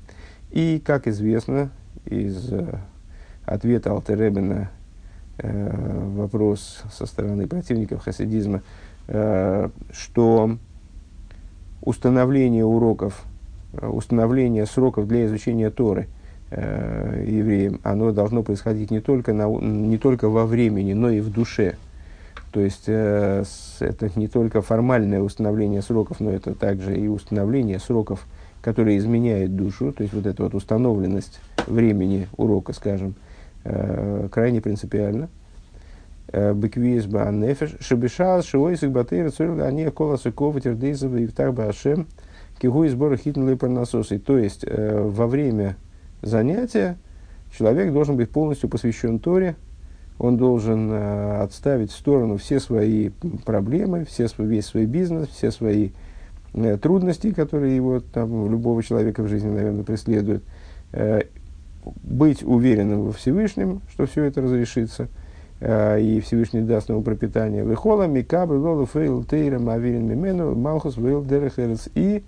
И, 0.51 0.83
как 0.85 1.07
известно 1.07 1.71
из 2.05 2.53
ответа 3.51 3.91
Алтереба 3.91 4.41
на 4.41 4.71
э, 5.39 6.07
вопрос 6.15 6.83
со 6.93 7.05
стороны 7.07 7.47
противников 7.49 8.05
хасидизма, 8.05 8.63
э, 9.09 9.69
что 9.93 10.57
установление 11.83 12.65
уроков, 12.65 13.25
э, 13.73 13.87
установление 13.87 14.67
сроков 14.67 15.09
для 15.09 15.27
изучения 15.27 15.71
Торы 15.71 16.07
э, 16.51 17.25
евреям, 17.27 17.81
оно 17.83 18.13
должно 18.13 18.45
происходить 18.45 18.93
не 18.93 19.01
только, 19.01 19.33
на, 19.33 19.49
не 19.49 19.99
только 19.99 20.29
во 20.29 20.47
времени, 20.47 20.93
но 20.93 21.11
и 21.11 21.21
в 21.21 21.31
душе. 21.33 21.75
То 22.53 22.61
есть 22.61 22.85
э, 22.87 23.43
с, 23.45 23.83
это 23.83 24.11
не 24.15 24.29
только 24.29 24.63
формальное 24.63 25.21
установление 25.21 25.83
сроков, 25.83 26.21
но 26.21 26.31
это 26.31 26.55
также 26.55 26.97
и 26.97 27.09
установление 27.09 27.81
сроков, 27.81 28.27
которые 28.63 28.99
изменяют 28.99 29.57
душу, 29.57 29.93
то 29.93 30.03
есть 30.03 30.15
вот 30.15 30.27
эта 30.27 30.45
вот 30.45 30.55
установленность 30.55 31.41
времени 31.67 32.29
урока, 32.37 32.73
скажем, 32.75 33.15
крайне 33.65 34.61
принципиально. 34.61 35.29
Э, 36.33 36.53
Беквиз 36.55 37.07
нефеш 37.07 37.77
шабишал 37.81 38.43
шивойсик 38.43 38.91
батыр 38.91 39.33
цурил 39.33 39.63
они 39.65 39.91
колосы 39.91 40.31
кова 40.31 40.61
тердейзова 40.61 41.17
и 41.17 41.27
втах 41.27 41.55
башем 41.55 42.07
кигу 42.61 42.87
сбора 42.87 43.17
хитнули 43.17 43.55
парнасосы. 43.55 44.19
То 44.19 44.39
есть 44.39 44.65
э, 44.65 45.03
во 45.03 45.27
время 45.27 45.77
занятия 46.23 46.97
человек 47.57 47.93
должен 47.93 48.17
быть 48.17 48.31
полностью 48.31 48.69
посвящен 48.69 49.19
Торе, 49.19 49.57
он 50.19 50.37
должен 50.37 50.91
э, 50.93 51.43
отставить 51.43 51.91
в 51.91 51.97
сторону 51.97 52.37
все 52.37 52.61
свои 52.61 53.11
проблемы, 53.45 54.05
все, 54.05 54.29
весь 54.39 54.67
свой 54.67 54.87
бизнес, 54.87 55.29
все 55.29 55.51
свои 55.51 55.91
э, 56.53 56.77
трудности, 56.77 57.33
которые 57.33 57.75
его, 57.75 57.99
там, 58.01 58.49
любого 58.51 58.85
человека 58.85 59.23
в 59.23 59.29
жизни, 59.29 59.49
наверное, 59.49 59.83
преследуют, 59.83 60.45
э, 60.93 61.23
быть 62.03 62.43
уверенным 62.43 63.07
во 63.07 63.13
Всевышнем, 63.13 63.81
что 63.91 64.07
все 64.07 64.25
это 64.25 64.43
разрешится, 64.43 65.09
э, 65.61 66.01
и 66.01 66.21
Всевышний 66.21 66.63
даст 66.63 66.89
ему 66.89 67.03
пропитание. 67.03 67.65
Вехола, 67.65 68.07
Микабр, 68.07 68.55
Лола, 68.55 68.87
Фейл, 68.87 69.25
Тейра, 69.25 69.59
Мавирин, 69.59 70.07
Мимену, 70.07 70.55
Малхус, 70.55 70.97
Вейл, 70.97 71.25
Дерехерец. 71.25 71.89
И 71.95 72.23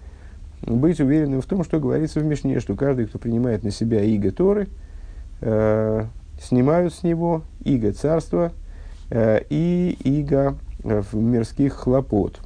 быть 0.63 1.01
уверенным 1.01 1.41
в 1.41 1.47
том, 1.47 1.65
что 1.65 1.81
говорится 1.81 2.21
в 2.21 2.25
Мишне, 2.25 2.61
что 2.61 2.75
каждый, 2.75 3.07
кто 3.07 3.19
принимает 3.19 3.65
на 3.65 3.71
себя 3.71 4.03
иго 4.03 4.31
Торы, 4.31 4.69
э, 5.41 6.05
снимают 6.41 6.95
с 6.95 7.03
него 7.03 7.43
иго 7.65 7.93
царства 7.93 8.53
э, 9.11 9.41
и 9.51 9.97
иго 10.05 10.57
э, 10.85 11.03
мирских 11.13 11.75
хлопот. 11.75 12.41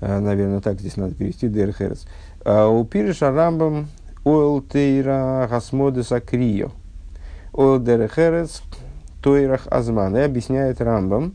Э, 0.00 0.18
наверное, 0.20 0.60
так 0.60 0.80
здесь 0.80 0.96
надо 0.96 1.14
перевести 1.14 1.48
Дерхерец. 1.48 2.06
Э, 2.44 2.66
у 2.66 2.84
Пириша 2.84 3.30
Рамбам 3.30 3.88
Ойл 4.24 4.62
тейра 4.62 5.46
гасмодес 5.50 6.10
акрио. 6.10 6.70
Ойл 7.52 7.78
дерехерец 7.78 8.62
тойрах 9.22 9.66
азман. 9.70 10.16
И 10.16 10.20
объясняет 10.20 10.80
Рамбам, 10.80 11.34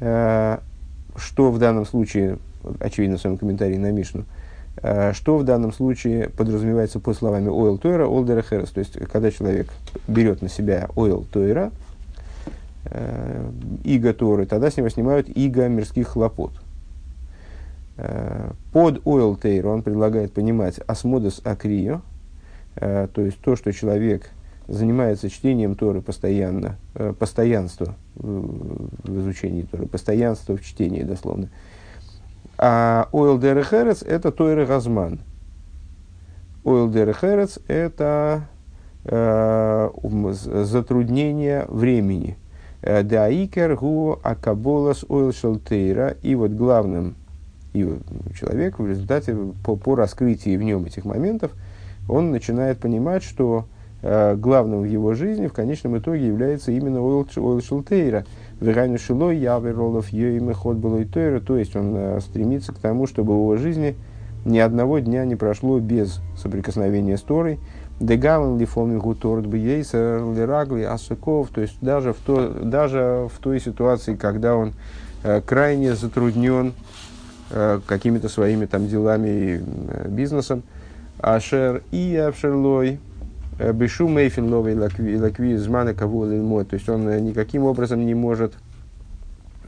э, 0.00 0.58
что 1.16 1.50
в 1.52 1.58
данном 1.58 1.86
случае, 1.86 2.38
очевидно 2.80 3.16
в 3.16 3.20
своем 3.20 3.36
комментарии 3.36 3.76
на 3.76 3.92
Мишну, 3.92 4.24
э, 4.82 5.12
что 5.12 5.38
в 5.38 5.44
данном 5.44 5.72
случае 5.72 6.30
подразумевается 6.30 6.98
под 6.98 7.16
словами 7.16 7.48
ойл 7.48 7.78
тойра, 7.78 8.06
ойл 8.06 8.24
дерехерец. 8.24 8.70
То 8.70 8.80
есть, 8.80 8.98
когда 9.10 9.30
человек 9.30 9.68
берет 10.08 10.42
на 10.42 10.48
себя 10.48 10.88
ойл 10.96 11.24
тойра, 11.32 11.70
э, 12.86 13.50
иго 13.84 14.12
Торы, 14.14 14.46
тогда 14.46 14.70
с 14.70 14.76
него 14.76 14.88
снимают 14.88 15.28
иго 15.28 15.68
мирских 15.68 16.08
хлопот– 16.08 16.52
под 18.72 18.98
oil 19.04 19.40
тейр 19.40 19.66
он 19.66 19.82
предлагает 19.82 20.32
понимать 20.32 20.78
осмодес 20.86 21.40
акрио, 21.44 22.02
э, 22.76 23.08
то 23.12 23.22
есть 23.22 23.40
то, 23.40 23.56
что 23.56 23.72
человек 23.72 24.30
занимается 24.68 25.28
чтением 25.28 25.74
Торы 25.74 26.00
постоянно, 26.00 26.76
э, 26.94 27.12
постоянство 27.18 27.96
в 28.14 29.18
изучении 29.20 29.62
Торы, 29.62 29.86
постоянство 29.86 30.56
в 30.56 30.62
чтении 30.62 31.02
дословно. 31.02 31.48
А 32.56 33.08
oil 33.12 33.40
дерехерец– 33.40 34.02
это 34.06 34.30
Тойры 34.30 34.64
Газман. 34.66 35.20
Oil 36.62 36.92
дерехерец– 36.92 37.58
это 37.66 38.42
э, 39.04 39.90
затруднение 40.64 41.64
времени. 41.68 42.36
Даикер 42.80 43.74
гу 43.74 44.20
акаболас 44.22 45.04
ойл 45.08 45.32
шелтейра. 45.32 46.16
И 46.22 46.36
вот 46.36 46.52
главным 46.52 47.16
и 47.72 47.98
человек 48.38 48.78
в 48.78 48.86
результате, 48.86 49.36
по, 49.64 49.76
по 49.76 49.94
раскрытии 49.94 50.56
в 50.56 50.62
нем 50.62 50.84
этих 50.84 51.04
моментов, 51.04 51.52
он 52.08 52.30
начинает 52.30 52.78
понимать, 52.78 53.22
что 53.22 53.66
э, 54.02 54.34
главным 54.36 54.80
в 54.80 54.84
его 54.84 55.14
жизни 55.14 55.46
в 55.46 55.52
конечном 55.52 55.98
итоге 55.98 56.26
является 56.26 56.72
именно 56.72 57.00
Ойл 57.00 57.60
Шилтейра. 57.60 58.24
Верайну 58.60 58.98
Шилой, 58.98 59.36
Яверолов, 59.36 60.08
Йоиме, 60.08 60.52
Ход 60.52 60.78
Тойра. 61.12 61.40
То 61.40 61.56
есть 61.56 61.76
он 61.76 61.94
э, 61.94 62.20
стремится 62.20 62.72
к 62.72 62.78
тому, 62.78 63.06
чтобы 63.06 63.34
в 63.34 63.36
его 63.36 63.56
жизни 63.56 63.94
ни 64.44 64.58
одного 64.58 64.98
дня 64.98 65.24
не 65.24 65.36
прошло 65.36 65.78
без 65.78 66.20
соприкосновения 66.36 67.16
с 67.16 67.22
Торой. 67.22 67.60
Дегавен 68.00 68.58
лифоми 68.58 68.96
гуторт 68.96 69.46
бейсер 69.46 70.22
лирагли 70.32 70.82
асуков. 70.82 71.48
То 71.48 71.60
есть 71.60 71.76
даже 71.80 72.12
в, 72.12 72.16
то, 72.16 72.48
даже 72.62 73.28
в 73.32 73.38
той 73.40 73.60
ситуации, 73.60 74.14
когда 74.14 74.56
он 74.56 74.72
э, 75.22 75.40
крайне 75.44 75.94
затруднен 75.94 76.72
какими-то 77.86 78.28
своими 78.28 78.66
там 78.66 78.88
делами 78.88 79.28
и 79.28 79.60
э, 79.88 80.08
бизнесом. 80.08 80.62
Ашер 81.20 81.82
и 81.90 82.14
Авшерлой, 82.16 83.00
э, 83.58 83.72
Бешу 83.72 84.08
Мейфин 84.08 84.52
Ловой 84.52 84.74
Лакви 84.74 85.56
Змана 85.56 85.94
Каву 85.94 86.26
То 86.26 86.74
есть 86.74 86.88
он 86.88 87.24
никаким 87.24 87.64
образом 87.64 88.04
не 88.04 88.14
может 88.14 88.54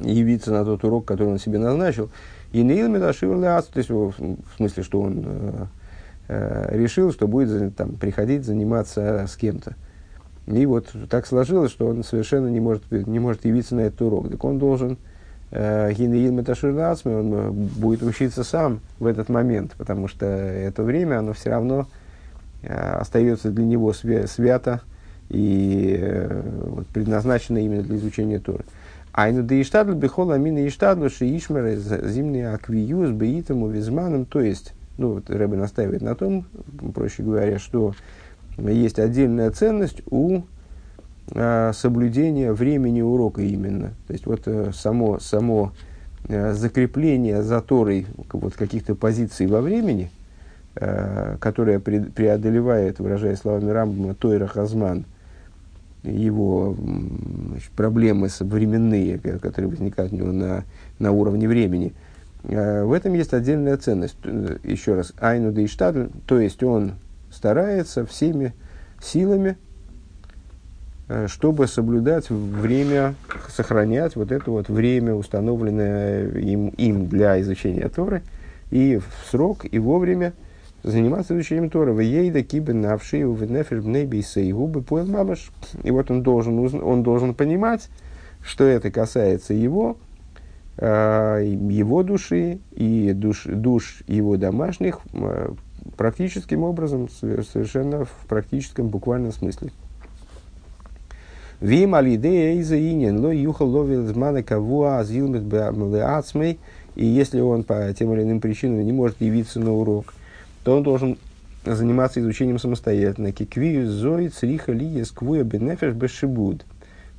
явиться 0.00 0.52
на 0.52 0.64
тот 0.64 0.84
урок, 0.84 1.04
который 1.04 1.28
он 1.28 1.38
себе 1.38 1.58
назначил. 1.58 2.10
И 2.52 2.62
Неил 2.62 2.88
Медашивер 2.88 3.40
то 3.40 3.78
есть 3.78 3.90
в 3.90 4.34
смысле, 4.56 4.82
что 4.82 5.00
он 5.00 5.24
э, 5.24 5.66
э, 6.28 6.78
решил, 6.78 7.12
что 7.12 7.28
будет 7.28 7.76
там, 7.76 7.92
приходить 7.92 8.44
заниматься 8.44 9.26
с 9.28 9.36
кем-то. 9.36 9.76
И 10.46 10.66
вот 10.66 10.88
так 11.08 11.26
сложилось, 11.26 11.70
что 11.70 11.86
он 11.86 12.02
совершенно 12.02 12.48
не 12.48 12.60
может, 12.60 12.90
не 12.90 13.18
может 13.18 13.44
явиться 13.44 13.76
на 13.76 13.80
этот 13.80 14.02
урок. 14.02 14.30
Так 14.30 14.44
он 14.44 14.58
должен 14.58 14.98
э, 15.50 15.92
Гинеил 15.92 16.32
Меташирнацми, 16.32 17.12
он 17.12 17.34
э, 17.34 17.50
будет 17.50 18.02
учиться 18.02 18.44
сам 18.44 18.80
в 18.98 19.06
этот 19.06 19.28
момент, 19.28 19.72
потому 19.76 20.08
что 20.08 20.26
это 20.26 20.82
время, 20.82 21.18
оно 21.18 21.32
все 21.32 21.50
равно 21.50 21.86
остается 22.62 23.50
для 23.50 23.64
него 23.64 23.94
свято 23.94 24.82
и 25.30 26.28
вот, 26.66 26.86
предназначено 26.88 27.56
именно 27.56 27.82
для 27.82 27.96
изучения 27.96 28.38
Торы. 28.38 28.64
Айну 29.12 29.42
да 29.42 29.60
иштадлю 29.60 29.94
бихол 29.94 30.30
амина 30.30 30.66
иштадлю 30.68 31.10
ши 31.10 31.36
ишмер 31.36 31.76
зимний 31.76 32.42
аквиюз 32.42 33.10
беитому 33.10 33.68
визманом. 33.68 34.24
То 34.24 34.40
есть, 34.40 34.74
ну, 34.98 35.14
вот 35.14 35.30
Рэбе 35.30 35.56
настаивает 35.56 36.02
на 36.02 36.14
том, 36.14 36.46
проще 36.94 37.22
говоря, 37.22 37.58
что 37.58 37.94
есть 38.56 38.98
отдельная 38.98 39.50
ценность 39.50 40.02
у 40.10 40.42
э, 41.32 41.72
соблюдения 41.74 42.52
времени 42.52 43.00
урока 43.00 43.42
именно. 43.42 43.90
То 44.06 44.12
есть, 44.12 44.26
вот 44.26 44.42
э, 44.46 44.72
само, 44.74 45.18
само 45.18 45.72
э, 46.28 46.52
закрепление 46.52 47.42
за 47.42 47.60
Торой 47.60 48.06
вот, 48.32 48.54
каких-то 48.54 48.94
позиций 48.94 49.46
во 49.46 49.60
времени, 49.60 50.10
которое 51.40 51.80
преодолевает, 51.80 53.00
выражая 53.00 53.34
словами 53.34 53.70
Рамбама, 53.70 54.14
Тойра 54.14 54.46
Хазман– 54.46 55.04
его 56.02 56.76
значит, 56.78 57.70
проблемы 57.72 58.28
современные, 58.28 59.18
которые 59.18 59.70
возникают 59.70 60.12
у 60.12 60.16
него 60.16 60.32
на, 60.32 60.64
на 60.98 61.12
уровне 61.12 61.48
времени, 61.48 61.92
в 62.42 62.92
этом 62.92 63.12
есть 63.14 63.34
отдельная 63.34 63.76
ценность. 63.76 64.16
Еще 64.64 64.94
раз, 64.94 65.12
Айну 65.20 65.52
Дейштадль, 65.52 66.08
то 66.26 66.40
есть 66.40 66.62
он 66.62 66.92
старается 67.30 68.06
всеми 68.06 68.54
силами, 69.02 69.56
чтобы 71.26 71.66
соблюдать 71.66 72.30
время, 72.30 73.14
сохранять 73.48 74.16
вот 74.16 74.30
это 74.30 74.50
вот 74.50 74.68
время, 74.68 75.14
установленное 75.14 76.30
им, 76.30 76.68
им 76.68 77.08
для 77.08 77.40
изучения 77.40 77.88
Торы, 77.88 78.22
и 78.70 78.98
в 78.98 79.30
срок, 79.30 79.64
и 79.70 79.78
вовремя, 79.78 80.32
заниматься 80.82 81.34
изучением 81.34 81.70
Тора. 81.70 81.92
В 81.92 82.00
ейда 82.00 82.42
кибен 82.42 82.80
навши 82.80 83.26
в 83.26 83.50
нефеш 83.50 83.82
бнейбейса 83.82 84.40
и 84.40 84.52
губы 84.52 84.82
поел 84.82 85.06
мамаш. 85.06 85.50
И 85.82 85.90
вот 85.90 86.10
он 86.10 86.22
должен, 86.22 86.82
он 86.82 87.02
должен 87.02 87.34
понимать, 87.34 87.88
что 88.42 88.64
это 88.64 88.90
касается 88.90 89.54
его, 89.54 89.98
э, 90.78 91.56
его 91.70 92.02
души 92.02 92.60
и 92.72 93.12
душ, 93.12 93.44
душ 93.44 94.02
его 94.06 94.36
домашних 94.36 95.00
э, 95.12 95.52
практическим 95.96 96.62
образом, 96.62 97.08
совершенно 97.08 98.04
в 98.04 98.26
практическом 98.28 98.88
буквальном 98.88 99.32
смысле. 99.32 99.70
Вим 101.60 101.94
алидея 101.94 102.54
из 102.54 102.72
инин 102.72 103.22
ло 103.22 103.30
юхал 103.32 103.68
ловил 103.68 104.06
змана 104.06 104.42
кавуа 104.42 104.98
азилмет 105.00 105.42
беацмей. 105.42 106.58
И 106.96 107.04
если 107.04 107.40
он 107.40 107.64
по 107.64 107.92
тем 107.92 108.12
или 108.14 108.22
иным 108.22 108.40
причинам 108.40 108.84
не 108.84 108.92
может 108.92 109.20
явиться 109.20 109.60
на 109.60 109.72
урок, 109.72 110.14
то 110.64 110.76
он 110.76 110.82
должен 110.82 111.18
заниматься 111.64 112.20
изучением 112.20 112.58
самостоятельно. 112.58 113.32
Киквию 113.32 113.88
зои 113.88 114.28
цриха 114.28 114.72
лия 114.72 115.04
сквуя 115.04 115.44
бенефеш 115.44 115.92
бешибуд. 115.92 116.64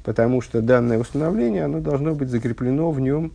Потому 0.04 0.42
что 0.42 0.62
данное 0.62 0.98
установление, 0.98 1.66
оно 1.66 1.80
должно 1.80 2.16
быть 2.16 2.30
закреплено 2.30 2.90
в 2.90 3.00
нем, 3.00 3.32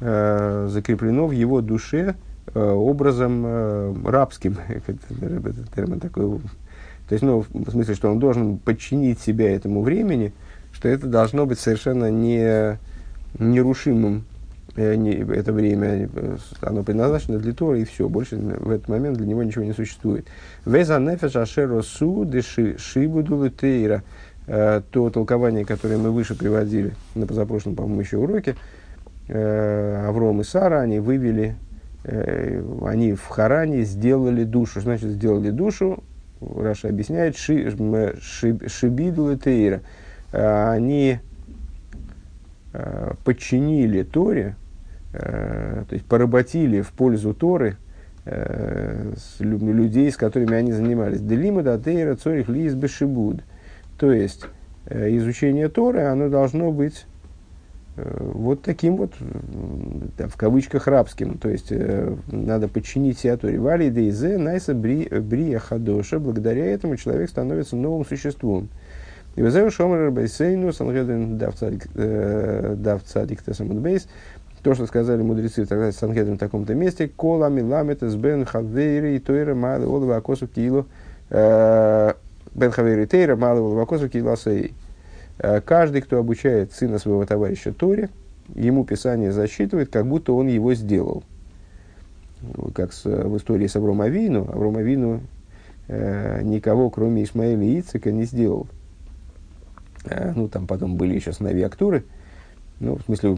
э, 0.00 0.68
закреплено 0.70 1.26
в 1.26 1.30
его 1.30 1.62
душе 1.62 2.14
э, 2.54 2.60
образом 2.60 3.42
э, 3.46 3.94
рабским. 4.04 4.58
Этот 4.68 5.72
термин 5.74 5.98
такой. 5.98 6.40
То 7.08 7.12
есть, 7.12 7.22
ну, 7.22 7.44
в 7.52 7.70
смысле, 7.70 7.94
что 7.94 8.10
он 8.10 8.18
должен 8.18 8.58
подчинить 8.58 9.20
себя 9.20 9.54
этому 9.54 9.82
времени, 9.82 10.32
что 10.72 10.88
это 10.88 11.06
должно 11.06 11.46
быть 11.46 11.58
совершенно 11.58 12.10
не, 12.10 12.78
нерушимым 13.38 14.24
это 14.76 15.52
время, 15.52 16.08
э, 16.14 16.36
оно 16.60 16.82
предназначено 16.82 17.38
для 17.38 17.52
Тора, 17.52 17.78
и 17.78 17.84
все, 17.84 18.08
больше 18.08 18.36
в 18.36 18.70
этот 18.70 18.88
момент 18.88 19.16
для 19.16 19.26
него 19.26 19.42
ничего 19.42 19.64
не 19.64 19.72
существует. 19.72 20.26
Веза 20.64 20.98
нефеш 20.98 21.36
ашеро 21.36 21.82
су 21.82 22.24
деши 22.24 22.76
шибуду 22.78 23.48
тейра. 23.48 24.02
Э, 24.46 24.82
то 24.90 25.10
толкование, 25.10 25.64
которое 25.64 25.96
мы 25.96 26.10
выше 26.10 26.36
приводили 26.36 26.94
на 27.14 27.26
позапрошлом, 27.26 27.74
по-моему, 27.74 28.00
еще 28.02 28.18
уроке, 28.18 28.54
э, 29.28 30.06
Авром 30.06 30.42
и 30.42 30.44
Сара, 30.44 30.80
они 30.80 31.00
вывели, 31.00 31.56
они 32.84 33.14
в 33.14 33.26
Харане 33.26 33.82
сделали 33.82 34.44
душу. 34.44 34.80
Значит, 34.80 35.10
сделали 35.10 35.50
душу, 35.50 36.04
Раша 36.40 36.88
объясняет, 36.88 37.36
ши, 37.36 37.70
ши, 38.20 38.58
шибиду 38.68 39.36
тейра. 39.36 39.82
Они 40.32 41.18
подчинили 43.24 44.02
Торе, 44.02 44.56
Э, 45.18 45.84
то 45.88 45.94
есть 45.94 46.04
поработили 46.04 46.82
в 46.82 46.90
пользу 46.92 47.32
Торы 47.32 47.76
э, 48.26 49.14
с, 49.16 49.40
людей, 49.40 50.12
с 50.12 50.16
которыми 50.16 50.54
они 50.54 50.72
занимались. 50.72 51.20
Делима 51.20 51.62
датейра 51.62 52.16
цорих 52.16 52.48
лиз 52.48 52.74
бешибуд. 52.74 53.42
То 53.98 54.12
есть 54.12 54.44
э, 54.86 55.16
изучение 55.16 55.68
Торы, 55.68 56.02
оно 56.02 56.28
должно 56.28 56.70
быть 56.70 57.06
вот 57.96 58.62
таким 58.62 58.96
вот, 58.96 59.12
да, 60.18 60.28
в 60.28 60.36
кавычках, 60.36 60.86
рабским. 60.86 61.38
То 61.38 61.48
есть, 61.48 61.68
э, 61.70 62.14
надо 62.30 62.68
подчинить 62.68 63.18
себя 63.18 63.36
Торе. 63.36 63.58
Вали 63.58 63.90
дейзе 63.90 64.38
найса 64.38 64.74
брия 64.74 65.58
хадоша. 65.58 66.18
Благодаря 66.18 66.66
этому 66.66 66.96
человек 66.96 67.30
становится 67.30 67.76
новым 67.76 68.04
существом. 68.04 68.68
И 69.34 69.42
вызову 69.42 69.70
шомер 69.70 70.10
байсейну 70.10 70.72
сангеден 70.72 71.36
дав 71.36 71.54
цадик 73.04 73.42
тесамут 73.42 73.78
бейс 73.78 74.08
то, 74.66 74.74
что 74.74 74.86
сказали 74.86 75.22
мудрецы 75.22 75.64
тогда 75.64 75.92
с 75.92 75.96
Сангедром 75.96 76.38
в 76.38 76.40
таком-то 76.40 76.74
месте, 76.74 77.06
кола 77.06 77.48
миламет 77.48 78.02
бен 78.16 78.44
хавейри 78.44 79.20
тойра 79.20 79.54
малы 79.54 79.86
олова 79.86 80.16
акосу 80.16 80.48
килу 80.48 80.86
э, 81.30 82.12
бен 82.52 82.70
хавейри 82.72 83.06
тейра 83.06 83.36
малы 83.36 83.60
олова 83.60 83.82
акосу 83.82 84.08
килу 84.08 84.30
асей. 84.30 84.74
Э, 85.38 85.60
каждый, 85.60 86.02
кто 86.02 86.18
обучает 86.18 86.72
сына 86.72 86.98
своего 86.98 87.24
товарища 87.24 87.72
Торе, 87.72 88.10
ему 88.54 88.84
Писание 88.84 89.32
засчитывает, 89.32 89.90
как 89.90 90.06
будто 90.06 90.32
он 90.32 90.48
его 90.48 90.74
сделал. 90.74 91.24
Как 92.74 92.92
с, 92.92 93.04
в 93.04 93.36
истории 93.36 93.66
с 93.66 93.76
Авром 93.76 94.00
Авину. 94.00 94.48
Авром 94.48 94.76
Авину 94.76 95.20
э, 95.88 96.42
никого, 96.42 96.90
кроме 96.90 97.24
Исмаэля 97.24 97.64
и 97.64 97.80
Ицика, 97.80 98.12
не 98.12 98.24
сделал. 98.24 98.68
Э, 100.04 100.32
ну, 100.34 100.48
там 100.48 100.66
потом 100.66 100.96
были 100.96 101.14
еще 101.14 101.32
сыновья 101.32 101.66
Актуры– 101.66 102.04
ну, 102.78 102.96
в 102.96 103.02
смысле, 103.02 103.34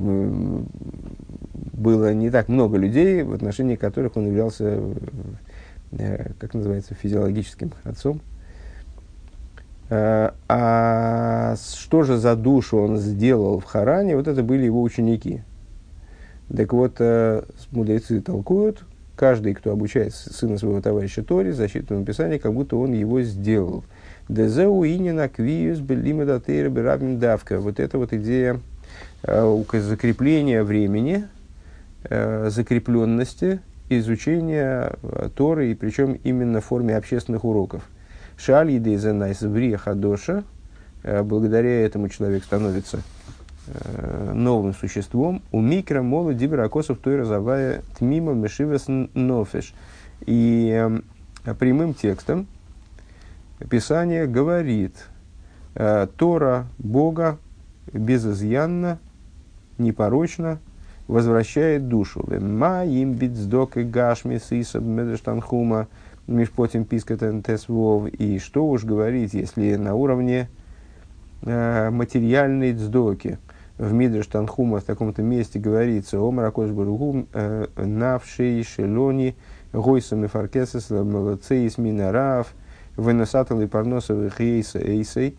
было 1.73 2.13
не 2.13 2.31
так 2.31 2.49
много 2.49 2.77
людей, 2.77 3.23
в 3.23 3.33
отношении 3.33 3.77
которых 3.77 4.17
он 4.17 4.27
являлся, 4.27 4.83
э, 5.93 6.33
как 6.41 6.55
называется, 6.55 6.95
физиологическим 6.95 7.73
отцом. 7.85 8.21
А 9.91 11.55
что 11.57 12.03
же 12.03 12.19
за 12.19 12.37
душу 12.37 12.79
он 12.79 12.99
сделал 12.99 13.59
в 13.59 13.65
Харане, 13.65 14.17
вот 14.17 14.29
это 14.29 14.43
были 14.43 14.65
его 14.65 14.83
ученики. 14.83 15.43
Так 16.55 16.73
вот, 16.73 16.97
э, 16.99 17.43
мудрецы 17.71 18.21
толкуют, 18.21 18.85
каждый, 19.17 19.55
кто 19.55 19.73
обучает 19.73 20.15
сына 20.15 20.59
своего 20.59 20.81
товарища 20.81 21.23
Тори, 21.23 21.53
защиту 21.53 22.03
Писания, 22.05 22.39
как 22.39 22.53
будто 22.53 22.77
он 22.77 22.93
его 22.93 23.23
сделал. 23.23 23.85
Дезеу 24.29 24.85
инина 24.85 25.29
квиюс 25.29 25.79
белима 25.79 26.27
датейра 26.27 26.71
давка. 26.99 27.61
Вот 27.61 27.81
это 27.81 27.99
вот 27.99 28.13
идея 28.13 28.61
Э, 29.23 29.65
закрепления 29.73 30.63
времени, 30.63 31.25
э, 32.05 32.51
закрепленности 32.51 33.61
изучения 33.89 34.93
э, 35.03 35.29
Торы, 35.35 35.73
и 35.73 35.75
причем 35.75 36.21
именно 36.23 36.61
в 36.61 36.67
форме 36.67 36.97
общественных 36.97 37.45
уроков. 37.45 37.83
Шаль 38.39 38.71
едейзенайс 38.71 39.43
брия 39.43 39.77
хадоша, 39.77 40.45
благодаря 41.03 41.85
этому 41.85 42.09
человек 42.09 42.45
становится 42.45 43.01
новым 44.33 44.75
существом. 44.75 45.43
У 45.53 45.61
микро 45.61 46.03
мола 46.03 46.33
дибракосов 46.33 46.99
той 46.99 47.17
разовая 47.17 47.83
тмима 47.99 48.33
мешивес 48.33 48.85
нофеш. 48.87 49.75
И 50.25 50.89
прямым 51.59 51.95
текстом 51.95 52.47
Писание 53.69 54.27
говорит, 54.27 55.09
Тора 55.75 56.67
Бога 56.79 57.39
безызъянно 57.93 58.99
непорочно 59.79 60.61
возвращает 61.09 61.89
душу. 61.89 62.25
Ма 62.41 62.85
им 62.85 63.15
битздок 63.15 63.77
и 63.77 63.83
гашми 63.83 64.39
сисаб 64.39 64.83
медрештанхума 64.83 65.89
мишпотим 66.29 66.85
пискатен 66.85 67.43
тесвов. 67.43 68.07
И 68.09 68.39
что 68.39 68.69
уж 68.69 68.85
говорить, 68.85 69.35
если 69.35 69.75
на 69.75 69.95
уровне 69.95 70.49
э, 71.43 71.91
материальной 71.91 72.73
дздоки, 72.73 73.39
в 73.79 73.93
Мидрш 73.93 74.27
Танхума 74.27 74.81
в 74.81 74.85
таком-то 74.85 75.23
месте 75.23 75.59
говорится 75.59 76.19
о 76.21 76.31
Маракош 76.33 76.71
Баругу 76.71 77.27
навшей 77.77 78.65
шелони 78.65 79.37
гойсами 79.73 80.27
фаркесес 80.27 80.91
молодцеис 80.91 81.79
минарав 81.79 82.53
выносатал 82.97 83.61
и 83.61 83.67
парносовых 83.67 84.41
эйса 84.41 84.81
эйсей. 84.81 85.39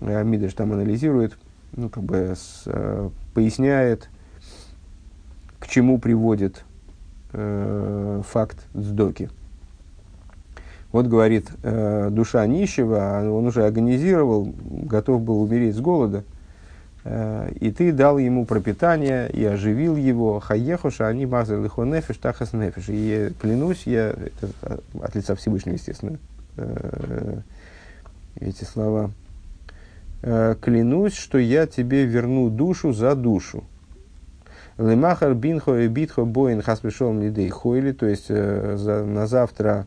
Мидрш 0.00 0.54
там 0.54 0.72
анализирует, 0.72 1.36
ну, 1.72 1.88
как 1.88 2.04
бы 2.04 2.34
с, 2.36 2.64
поясняет, 3.34 4.08
к 5.58 5.66
чему 5.66 5.98
приводит 5.98 6.64
э, 7.32 8.22
факт 8.24 8.66
сдоки. 8.74 9.28
Вот 10.92 11.06
говорит, 11.06 11.48
э, 11.62 12.10
душа 12.10 12.46
нищего, 12.46 13.22
он 13.22 13.46
уже 13.46 13.64
организировал, 13.64 14.52
готов 14.60 15.22
был 15.22 15.40
умереть 15.40 15.74
с 15.74 15.80
голода, 15.80 16.22
э, 17.04 17.50
и 17.60 17.70
ты 17.70 17.92
дал 17.92 18.18
ему 18.18 18.44
пропитание 18.44 19.30
и 19.30 19.42
оживил 19.42 19.96
его. 19.96 20.38
Хаехуша, 20.38 21.08
они 21.08 21.24
мазали 21.24 21.62
лихо 21.62 21.84
нефиш, 21.84 22.18
тахас 22.18 22.52
нефиш. 22.52 22.84
И 22.88 23.32
клянусь 23.40 23.86
я, 23.86 24.10
это 24.10 24.80
от 25.00 25.14
лица 25.14 25.34
Всевышнего, 25.34 25.76
естественно, 25.76 26.18
э, 26.58 27.38
эти 28.40 28.64
слова, 28.64 29.10
клянусь, 30.20 31.14
что 31.14 31.38
я 31.38 31.66
тебе 31.66 32.04
верну 32.04 32.48
душу 32.48 32.92
за 32.92 33.14
душу. 33.14 33.64
Лемахар 34.78 35.34
бинхо 35.34 35.78
и 35.78 35.88
битхо 35.88 36.24
боин 36.24 36.62
хас 36.62 36.80
пришел 36.80 37.12
лидей 37.18 37.48
хойли, 37.48 37.92
то 37.92 38.06
есть 38.06 38.28
за, 38.28 39.04
на 39.04 39.26
завтра 39.26 39.86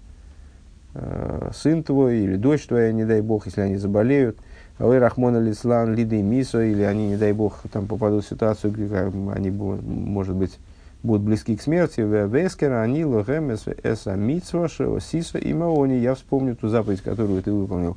сын 1.54 1.84
твой 1.84 2.20
или 2.20 2.36
дочь 2.36 2.68
твоя, 2.68 2.92
не 2.92 3.06
дай 3.06 3.22
бог, 3.22 3.46
если 3.46 3.62
они 3.62 3.78
заболеют, 3.78 4.38
Ой, 4.78 4.98
Рахмона 4.98 5.38
Лислан, 5.38 5.96
Лиды 5.96 6.22
Мисо, 6.22 6.62
или 6.62 6.84
они, 6.84 7.08
не 7.08 7.16
дай 7.16 7.32
бог, 7.32 7.62
там 7.72 7.88
попадут 7.88 8.26
в 8.26 8.30
ситуацию, 8.30 8.74
где 8.74 8.94
они, 8.94 9.50
может 9.50 10.36
быть, 10.36 10.58
будут 11.02 11.22
близки 11.22 11.56
к 11.56 11.62
смерти, 11.62 12.02
Вескера, 12.02 12.82
они 12.82 13.06
лохем 13.06 13.52
эса 13.52 14.16
митсва, 14.16 14.68
сиса 14.68 15.38
и 15.38 15.54
маони. 15.54 15.94
Я 15.94 16.16
вспомню 16.16 16.58
ту 16.58 16.68
заповедь, 16.68 17.02
которую 17.02 17.42
ты 17.42 17.54
выполнил 17.54 17.96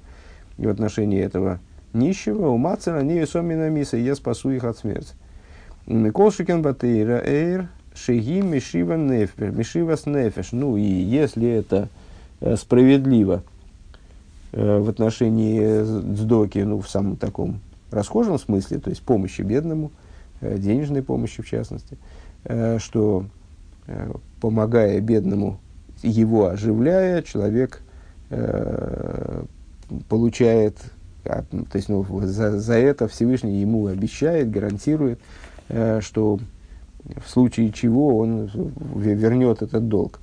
в 0.56 0.68
отношении 0.68 1.20
этого 1.20 1.58
нищего, 1.92 2.48
у 2.48 2.58
Мацера, 2.58 3.00
не 3.00 3.18
весомина 3.18 3.68
миса, 3.70 3.96
я 3.96 4.14
спасу 4.14 4.50
их 4.50 4.62
от 4.62 4.78
смерти. 4.78 5.14
Микол 5.86 6.30
Шикен 6.30 6.62
Батейра 6.62 7.20
Эйр, 7.24 7.66
Шеги 7.92 8.40
Мишива 8.40 8.94
Нефеш, 8.94 9.52
Мишива 9.52 9.96
Снефеш. 9.96 10.52
Ну 10.52 10.76
и 10.76 10.82
если 10.82 11.48
это 11.48 11.88
Э, 11.88 11.97
справедливо 12.56 13.42
э, 14.52 14.78
в 14.78 14.88
отношении 14.88 15.82
сдоки, 15.82 16.58
ну, 16.58 16.80
в 16.80 16.88
самом 16.88 17.16
таком 17.16 17.60
расхожем 17.90 18.38
смысле, 18.38 18.78
то 18.78 18.90
есть 18.90 19.02
помощи 19.02 19.42
бедному, 19.42 19.90
э, 20.40 20.58
денежной 20.58 21.02
помощи 21.02 21.42
в 21.42 21.48
частности, 21.48 21.98
что 22.78 23.24
помогая 24.40 25.00
бедному, 25.00 25.58
его 26.02 26.46
оживляя, 26.46 27.22
человек 27.22 27.82
получает, 30.08 30.76
а, 31.24 31.42
то 31.42 31.76
есть 31.76 31.88
ну, 31.88 32.06
за, 32.22 32.58
за 32.60 32.74
это 32.74 33.08
Всевышний 33.08 33.60
ему 33.60 33.86
обещает, 33.88 34.50
гарантирует, 34.50 35.18
что 36.00 36.38
в 37.16 37.28
случае 37.28 37.72
чего 37.72 38.18
он 38.18 38.50
вернет 38.94 39.62
этот 39.62 39.88
долг. 39.88 40.20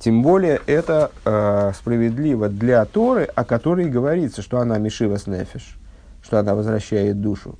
Тем 0.00 0.22
более 0.22 0.58
это 0.66 1.10
э, 1.26 1.72
справедливо 1.76 2.48
для 2.48 2.82
Торы, 2.86 3.24
о 3.24 3.44
которой 3.44 3.90
говорится, 3.90 4.40
что 4.40 4.58
она 4.58 4.78
мишива 4.78 5.18
снефиш, 5.18 5.76
что 6.22 6.38
она 6.38 6.54
возвращает 6.54 7.20
душу. 7.20 7.58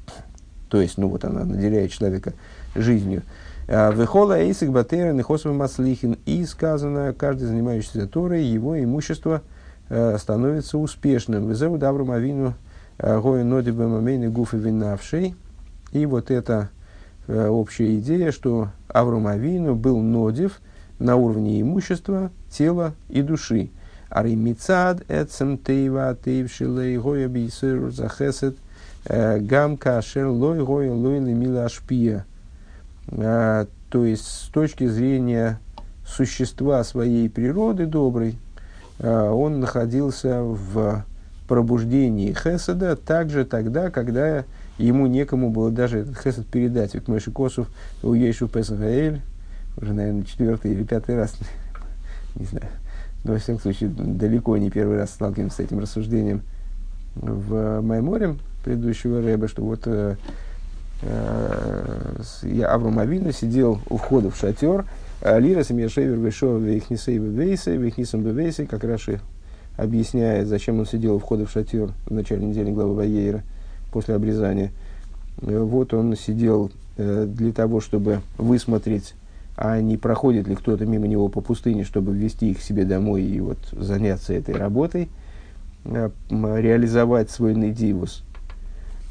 То 0.70 0.80
есть, 0.80 0.96
ну 0.96 1.08
вот 1.08 1.24
она 1.24 1.44
наделяет 1.44 1.92
человека 1.92 2.32
жизнью. 2.74 3.22
Э, 3.68 3.92
Вехола 3.92 4.38
эйсик 4.38 4.70
батера 4.70 5.12
нехосов 5.12 5.54
маслихин. 5.54 6.16
И 6.24 6.46
сказано, 6.46 7.12
каждый 7.12 7.44
занимающийся 7.44 8.06
Торой, 8.06 8.42
его 8.42 8.82
имущество 8.82 9.42
э, 9.90 10.16
становится 10.18 10.78
успешным. 10.78 11.46
Везеву 11.46 11.76
давру 11.76 12.10
авину 12.10 12.54
э, 12.96 13.20
гоя 13.20 13.44
ноди 13.44 13.70
бэмамейны 13.70 14.30
гуфы 14.30 14.56
винавший. 14.56 15.34
И 15.92 16.06
вот 16.06 16.30
эта 16.30 16.70
э, 17.26 17.48
общая 17.48 17.98
идея, 17.98 18.32
что 18.32 18.68
Аврум 18.88 19.26
Авину 19.26 19.74
был 19.74 19.98
нодив– 20.00 20.62
на 21.00 21.16
уровне 21.16 21.60
имущества, 21.60 22.30
тела 22.50 22.94
и 23.08 23.22
души. 23.22 23.70
Аримицад 24.10 25.02
эцем 25.08 25.58
тейва 25.58 26.16
тейвшилей 26.22 26.98
гоя 26.98 27.26
бисыр 27.28 27.90
захесет 27.90 28.56
э, 29.06 29.38
гам 29.38 29.76
кашер 29.76 30.26
лой 30.28 30.64
гоя 30.64 30.92
лой 30.92 31.18
лемила 31.18 31.64
ашпия. 31.64 32.26
Э, 33.08 33.66
то 33.88 34.04
есть, 34.04 34.26
с 34.26 34.48
точки 34.52 34.86
зрения 34.86 35.58
существа 36.06 36.84
своей 36.84 37.28
природы 37.28 37.86
доброй, 37.86 38.36
э, 38.98 39.28
он 39.30 39.60
находился 39.60 40.42
в 40.42 41.04
пробуждении 41.48 42.32
Хеседа 42.32 42.94
также 42.94 43.44
тогда, 43.44 43.90
когда 43.90 44.44
ему 44.78 45.06
некому 45.06 45.50
было 45.50 45.70
даже 45.70 46.00
этот 46.00 46.18
Хесед 46.18 46.46
передать. 46.46 46.94
Ведь 46.94 47.08
Мойши 47.08 47.30
Косов 47.30 47.68
у 48.02 48.14
Ейшу 48.14 48.48
Песахаэль 48.48 49.20
уже, 49.76 49.92
наверное, 49.92 50.24
четвертый 50.24 50.72
или 50.72 50.84
пятый 50.84 51.16
раз, 51.16 51.34
не 52.36 52.46
знаю, 52.46 52.68
но, 53.24 53.32
во 53.32 53.38
всяком 53.38 53.60
случае, 53.60 53.90
далеко 53.90 54.56
не 54.56 54.70
первый 54.70 54.98
раз 54.98 55.10
сталкиваемся 55.10 55.56
с 55.56 55.60
этим 55.60 55.78
рассуждением. 55.78 56.42
В 57.14 57.80
Майморе 57.80 58.36
предыдущего 58.64 59.20
Рэба, 59.20 59.48
что 59.48 59.62
вот 59.62 59.82
э, 59.86 60.16
э, 61.02 62.62
Авраам 62.62 62.98
Авину 62.98 63.32
сидел 63.32 63.80
у 63.88 63.96
входа 63.96 64.30
в 64.30 64.36
шатер, 64.36 64.86
а 65.22 65.38
Лира 65.38 65.64
Самьяшевер 65.64 66.16
вышел 66.16 66.56
в 66.56 66.62
Вейхнисей 66.62 67.18
Бевейсе, 67.18 67.76
Вейхнисом 67.76 68.22
Бевейсе, 68.22 68.66
как 68.66 68.84
Раши 68.84 69.20
объясняет, 69.76 70.48
зачем 70.48 70.78
он 70.78 70.86
сидел 70.86 71.16
у 71.16 71.18
входа 71.18 71.46
в 71.46 71.50
шатер 71.50 71.92
в 72.06 72.12
начале 72.12 72.44
недели 72.44 72.70
главы 72.70 72.94
Ваейра 72.94 73.42
после 73.92 74.14
обрезания. 74.14 74.70
Э, 75.42 75.58
вот 75.58 75.92
он 75.94 76.16
сидел 76.16 76.70
э, 76.96 77.26
для 77.26 77.52
того, 77.52 77.80
чтобы 77.80 78.20
высмотреть 78.38 79.14
а 79.60 79.78
не 79.82 79.98
проходит 79.98 80.48
ли 80.48 80.56
кто-то 80.56 80.86
мимо 80.86 81.06
него 81.06 81.28
по 81.28 81.42
пустыне, 81.42 81.84
чтобы 81.84 82.14
ввести 82.14 82.50
их 82.50 82.62
себе 82.62 82.86
домой 82.86 83.22
и 83.24 83.40
вот 83.40 83.58
заняться 83.72 84.32
этой 84.32 84.54
работой, 84.54 85.10
э, 85.84 86.08
реализовать 86.30 87.30
свой 87.30 87.54
недивус. 87.54 88.24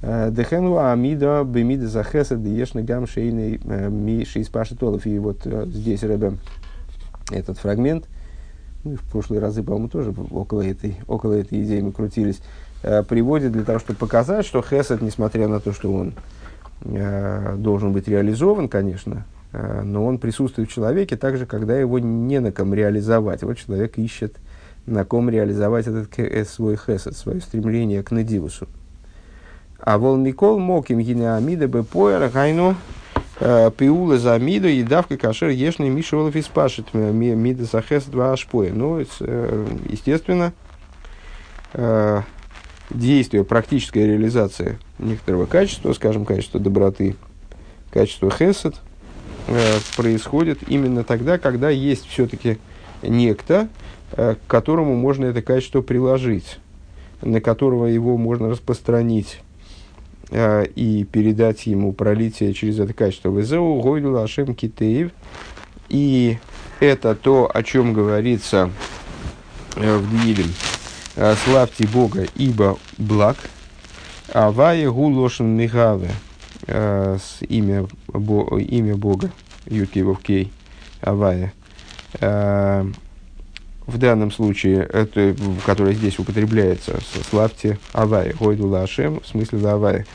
Э, 0.02 0.32
Дехену 0.32 0.80
амида 0.80 1.44
бемида 1.46 1.88
захеса 1.88 2.36
диешна 2.36 2.82
гам 2.82 3.06
шейный 3.06 3.62
э, 3.64 3.90
ми 3.90 4.26
шейспашитолов. 4.26 5.06
И 5.06 5.20
вот 5.20 5.46
здесь 5.68 6.02
Рэбе 6.02 6.34
этот 7.30 7.60
фрагмент, 7.60 8.08
ну, 8.84 8.96
в 8.96 9.02
прошлые 9.02 9.42
разы, 9.42 9.62
по-моему, 9.62 9.88
тоже 9.88 10.16
около 10.32 10.66
этой, 10.66 10.96
около 11.08 11.34
этой 11.34 11.62
идеи 11.64 11.82
мы 11.82 11.92
крутились, 11.92 12.40
приводит 13.08 13.52
для 13.52 13.64
того, 13.64 13.78
чтобы 13.78 14.00
показать, 14.00 14.48
что 14.48 14.64
хесед, 14.64 15.04
несмотря 15.04 15.48
на 15.48 15.60
то, 15.60 15.74
что 15.74 15.94
он 15.94 16.14
должен 16.82 17.92
быть 17.92 18.08
реализован, 18.08 18.68
конечно, 18.68 19.26
но 19.52 20.06
он 20.06 20.20
присутствует 20.20 20.70
в 20.70 20.74
человеке 20.74 21.18
также, 21.18 21.46
когда 21.46 21.78
его 21.78 21.98
не 21.98 22.40
на 22.40 22.52
ком 22.52 22.74
реализовать. 22.74 23.42
Вот 23.42 23.58
человек 23.58 23.98
ищет, 23.98 24.36
на 24.86 25.06
ком 25.06 25.30
реализовать 25.30 25.88
этот 25.88 26.08
э, 26.20 26.46
свой 26.46 26.78
хесед, 26.78 27.18
свое 27.18 27.42
стремление 27.42 28.04
к 28.04 28.12
надивусу. 28.12 28.68
А 29.80 29.98
вол 29.98 30.18
Микол 30.18 30.60
мог 30.60 30.90
им 30.92 31.00
гинеамида 31.00 31.68
бы 31.68 31.84
поэр 31.84 32.30
гайну 32.30 32.76
э, 33.40 33.72
пиула 33.76 34.20
за 34.20 34.38
миду 34.38 34.68
и 34.68 34.84
давка 34.84 35.18
кашер 35.18 35.50
ешный 35.50 35.90
мишеволов 35.90 36.36
и 36.36 36.42
спашет 36.44 36.94
мида 36.94 37.64
за 37.64 37.82
хесед 37.82 38.12
два 38.12 38.34
ашпоя. 38.34 38.72
Ну, 38.72 39.00
естественно, 39.00 40.54
действие, 42.92 43.44
практическая 43.44 44.06
реализация 44.06 44.78
некоторого 45.00 45.48
качества, 45.48 45.94
скажем, 45.94 46.26
качества 46.26 46.60
доброты, 46.60 47.16
качества 47.92 48.30
хесед– 48.30 48.76
Э, 48.88 48.88
происходит 49.96 50.60
именно 50.68 51.04
тогда, 51.04 51.38
когда 51.38 51.70
есть 51.70 52.08
все-таки 52.08 52.60
некто, 53.02 53.68
э, 54.12 54.36
к 54.36 54.50
которому 54.50 54.96
можно 54.96 55.26
это 55.26 55.42
качество 55.42 55.82
приложить, 55.82 56.60
на 57.22 57.42
которого 57.42 57.86
его 57.86 58.18
можно 58.18 58.50
распространить 58.50 59.42
э, 60.30 60.66
и 60.76 61.04
передать 61.04 61.66
ему 61.68 61.94
пролитие 61.94 62.54
через 62.54 62.80
это 62.80 62.94
качество. 62.94 63.30
Везеу 63.30 63.82
гойду 63.82 64.12
лашем 64.12 64.54
китеев. 64.56 65.12
И 65.90 66.38
это 66.80 67.16
то, 67.16 67.50
о 67.52 67.64
чем 67.64 67.94
говорится 67.94 68.70
в 69.76 70.24
Дилем. 70.24 70.54
Славьте 71.44 71.88
Бога, 71.88 72.28
ибо 72.36 72.78
благ. 72.98 73.38
Авая 74.32 74.92
гулошен 74.92 75.48
мигаве 75.48 76.12
э, 76.69 77.17
с 77.19 77.41
имя, 77.45 77.88
бо, 78.08 78.58
имя 78.60 78.95
Бога, 78.95 79.32
Юткей 79.65 80.03
Вовкей, 80.03 80.51
Авая. 81.01 81.53
Э, 82.19 82.86
в 83.88 83.97
данном 83.97 84.32
случае, 84.32 84.84
это, 84.84 85.36
которое 85.65 85.93
здесь 85.93 86.19
употребляется, 86.19 86.99
славьте 87.29 87.79
Авая, 87.91 88.34
Гойду 88.39 88.67
Лашем, 88.67 89.19
в 89.19 89.27
смысле 89.27 89.67
Авая. 89.67 90.05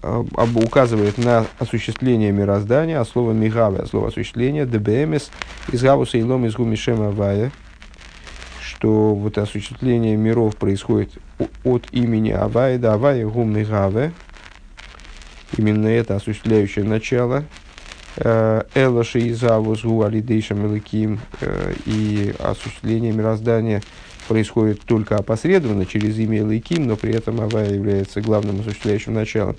указывает 0.00 1.18
на 1.18 1.46
осуществление 1.58 2.30
мироздания, 2.30 3.00
а 3.00 3.04
слово 3.04 3.32
мигаве, 3.32 3.86
слово 3.86 4.08
осуществление, 4.08 4.64
дбмс, 4.64 5.30
из 5.72 5.82
гавуса 5.82 6.18
и 6.18 6.22
лом 6.22 6.46
из 6.46 6.54
гумишема 6.54 7.10
вая, 7.10 7.50
что 8.60 9.14
вот 9.14 9.38
осуществление 9.38 10.14
миров 10.16 10.56
происходит 10.56 11.10
от 11.64 11.86
имени 11.90 12.30
Авая 12.30 12.78
до 12.78 12.92
Авая 12.92 13.26
гум 13.26 13.56
мигаве, 13.56 14.12
именно 15.56 15.86
это 15.86 16.16
осуществляющее 16.16 16.84
начало, 16.84 17.44
э, 18.16 18.62
Элаши 18.74 19.20
и 19.20 19.32
Завус 19.32 19.82
Гу 19.82 20.02
Алидейшам 20.02 20.66
Элаким 20.66 21.20
и 21.86 22.34
осуществление 22.38 23.12
мироздания 23.12 23.82
происходит 24.28 24.80
только 24.82 25.16
опосредованно 25.16 25.86
через 25.86 26.18
имя 26.18 26.40
Элаким, 26.40 26.86
но 26.86 26.96
при 26.96 27.14
этом 27.14 27.40
Авая 27.40 27.72
является 27.72 28.20
главным 28.20 28.60
осуществляющим 28.60 29.14
началом. 29.14 29.56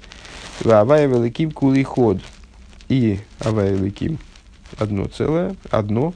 Авая 0.63 1.07
Великим 1.07 1.51
Кулиход 1.51 2.19
и 2.89 3.19
Авая 3.39 3.73
Великим 3.73 4.19
одно 4.77 5.05
целое, 5.05 5.55
одно. 5.69 6.13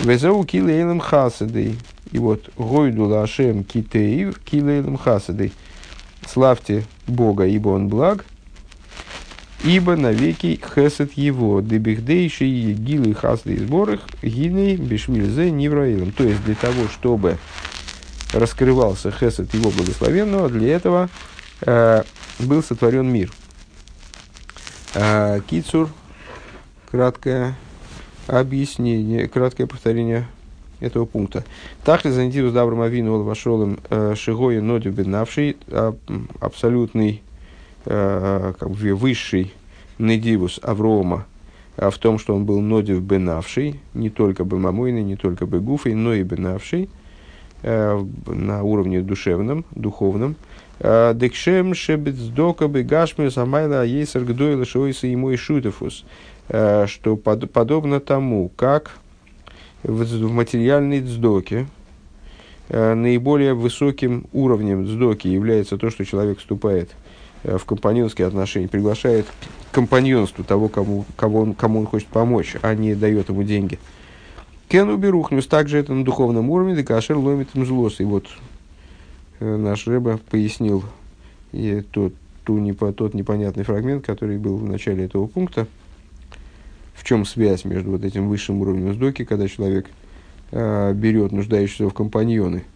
Везау 0.00 0.44
килейлем 0.44 1.00
хасадей. 1.00 1.78
И 2.12 2.18
вот 2.18 2.50
Гойду 2.56 3.06
лашем 3.06 3.64
китеев 3.64 4.38
килейлем 4.40 4.96
хасадей. 4.96 5.52
Славьте 6.26 6.84
Бога, 7.06 7.46
ибо 7.46 7.70
Он 7.70 7.88
благ, 7.88 8.24
ибо 9.64 9.96
навеки 9.96 10.60
хесед 10.74 11.12
его, 11.14 11.60
дебихдейши 11.60 12.44
гилы 12.44 13.14
хасды 13.14 13.54
и 13.54 13.58
сборах, 13.58 14.00
гиней 14.22 14.76
бешвильзе 14.76 15.50
нивраилом. 15.50 16.12
То 16.12 16.24
есть 16.24 16.44
для 16.44 16.54
того, 16.54 16.88
чтобы 16.88 17.38
раскрывался 18.32 19.10
хесед 19.10 19.52
его 19.54 19.70
благословенного, 19.70 20.48
для 20.48 20.74
этого 20.74 21.08
э, 21.62 22.02
был 22.38 22.62
сотворен 22.62 23.10
мир. 23.10 23.32
Э, 24.94 25.40
Кицур, 25.48 25.88
краткое 26.90 27.56
объяснение, 28.26 29.28
краткое 29.28 29.66
повторение 29.66 30.26
этого 30.80 31.06
пункта. 31.06 31.44
Тахли 31.84 32.10
занятирус 32.10 32.52
добрым 32.52 32.82
авину 32.82 33.22
вашолым 33.22 33.78
э, 33.88 34.14
шигой 34.16 34.60
ноди 34.60 34.88
беднавший, 34.88 35.56
а, 35.68 35.96
абсолютный 36.40 37.22
как 37.86 38.70
бы 38.70 38.94
высший 38.94 39.54
недивус 39.98 40.58
Аврома 40.62 41.26
а 41.76 41.90
в 41.90 41.98
том, 41.98 42.18
что 42.18 42.34
он 42.34 42.44
был 42.44 42.60
нодив 42.60 43.02
бенавший, 43.02 43.80
не 43.94 44.08
только 44.10 44.44
бемамойный, 44.44 45.02
не 45.02 45.16
только 45.16 45.46
бегуфой, 45.46 45.94
но 45.94 46.14
и 46.14 46.22
бенавший 46.22 46.88
э, 47.62 48.04
на 48.26 48.62
уровне 48.62 49.02
душевном, 49.02 49.64
духовном. 49.72 50.36
Э, 50.80 51.12
Декшем 51.14 51.74
шебецдока 51.74 52.68
бегашмю 52.68 53.30
самайла 53.30 53.82
аейсер 53.82 54.24
гдойла 54.24 54.64
шойса 54.64 55.06
ему 55.06 55.30
и 55.30 55.36
шутефус, 55.36 56.04
что 56.48 57.16
под, 57.16 57.50
подобно 57.50 58.00
тому, 58.00 58.50
как 58.56 58.92
в, 59.82 60.02
в 60.04 60.32
материальной 60.32 61.00
дздоке, 61.00 61.66
наиболее 62.68 63.54
высоким 63.54 64.26
уровнем 64.32 64.86
дздоки 64.86 65.28
является 65.28 65.76
то, 65.76 65.90
что 65.90 66.04
человек 66.04 66.38
вступает– 66.38 66.90
Э, 67.00 67.05
в 67.46 67.64
компаньонские 67.64 68.26
отношения, 68.26 68.68
приглашает 68.68 69.26
к 69.70 69.74
компаньонству 69.74 70.42
того, 70.42 70.68
кому, 70.68 71.04
кого 71.16 71.40
он, 71.40 71.54
кому 71.54 71.80
он 71.80 71.86
хочет 71.86 72.08
помочь, 72.08 72.56
а 72.62 72.74
не 72.74 72.94
дает 72.94 73.28
ему 73.28 73.44
деньги. 73.44 73.78
Кену 74.68 74.96
Берухнюс 74.96 75.46
также 75.46 75.78
это 75.78 75.94
на 75.94 76.04
духовном 76.04 76.50
уровне, 76.50 76.74
декашер 76.74 77.16
ломит 77.16 77.48
им 77.54 77.64
злос. 77.64 78.00
И 78.00 78.04
вот 78.04 78.26
э, 79.38 79.56
наш 79.56 79.86
Рэба 79.86 80.18
пояснил 80.28 80.84
и 81.52 81.82
тот, 81.92 82.12
ту, 82.44 82.58
не, 82.58 82.72
тот 82.72 83.14
непонятный 83.14 83.62
фрагмент, 83.62 84.04
который 84.04 84.38
был 84.38 84.56
в 84.56 84.64
начале 84.64 85.04
этого 85.04 85.28
пункта, 85.28 85.68
в 86.94 87.04
чем 87.04 87.24
связь 87.24 87.64
между 87.64 87.92
вот 87.92 88.04
этим 88.04 88.28
высшим 88.28 88.60
уровнем 88.60 88.92
сдоки, 88.92 89.24
когда 89.24 89.46
человек 89.46 89.86
э, 90.50 90.92
берет 90.94 91.30
нуждающегося 91.30 91.88
в 91.88 91.94
компаньоны– 91.94 92.64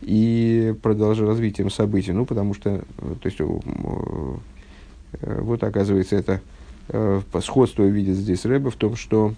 и 0.00 0.74
продолжил 0.82 1.26
развитием 1.26 1.70
событий. 1.70 2.12
Ну, 2.12 2.24
потому 2.24 2.54
что, 2.54 2.70
э, 2.70 2.80
то 2.98 3.26
есть, 3.26 3.40
э, 3.40 5.36
вот 5.40 5.62
оказывается, 5.62 6.16
это 6.16 6.40
э, 6.88 7.20
сходство 7.42 7.84
видит 7.84 8.16
здесь 8.16 8.44
Рэбе 8.44 8.70
в 8.70 8.76
том, 8.76 8.96
что 8.96 9.34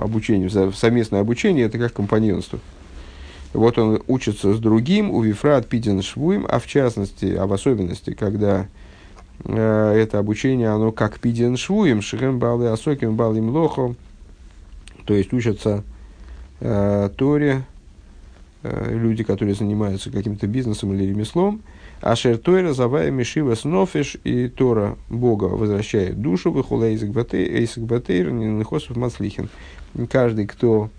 обучение, 0.00 0.48
совместное 0.72 1.20
обучение 1.20 1.66
это 1.66 1.78
как 1.78 1.92
компаньонство. 1.92 2.58
Вот 3.52 3.78
он 3.78 4.02
учится 4.06 4.54
с 4.54 4.58
другим, 4.58 5.10
у 5.10 5.22
Вифрат 5.22 5.68
Пидин 5.68 6.02
Швуем, 6.02 6.46
а 6.48 6.58
в 6.58 6.66
частности, 6.66 7.34
а 7.34 7.46
в 7.46 7.52
особенности, 7.52 8.12
когда 8.12 8.66
э, 9.44 9.94
это 9.96 10.18
обучение, 10.18 10.68
оно 10.68 10.92
как 10.92 11.18
Пидин 11.18 11.56
Швуем, 11.56 12.02
Шихем 12.02 12.38
Балы 12.38 12.68
Асоким 12.68 13.16
Балим 13.16 13.50
Лохо, 13.50 13.94
то 15.06 15.14
есть 15.14 15.32
учатся 15.32 15.78
э, 15.78 15.82
Торе, 16.60 17.62
э, 18.62 18.94
люди, 18.94 19.22
которые 19.24 19.54
занимаются 19.54 20.10
каким-то 20.10 20.46
бизнесом 20.46 20.92
или 20.92 21.04
ремеслом, 21.04 21.62
а 22.00 22.14
Тойра, 22.16 22.72
Завая, 22.72 23.10
Мишива, 23.10 23.54
Снофиш 23.54 24.16
и 24.22 24.48
Тора 24.48 24.96
Бога 25.08 25.46
возвращает 25.46 26.20
душу, 26.20 26.52
выхула 26.52 26.84
Эйсик 26.84 27.10
Батейр, 27.10 28.30
Нинхосов 28.30 28.96
Маслихин. 28.96 29.48
Каждый, 30.10 30.46
кто 30.46 30.90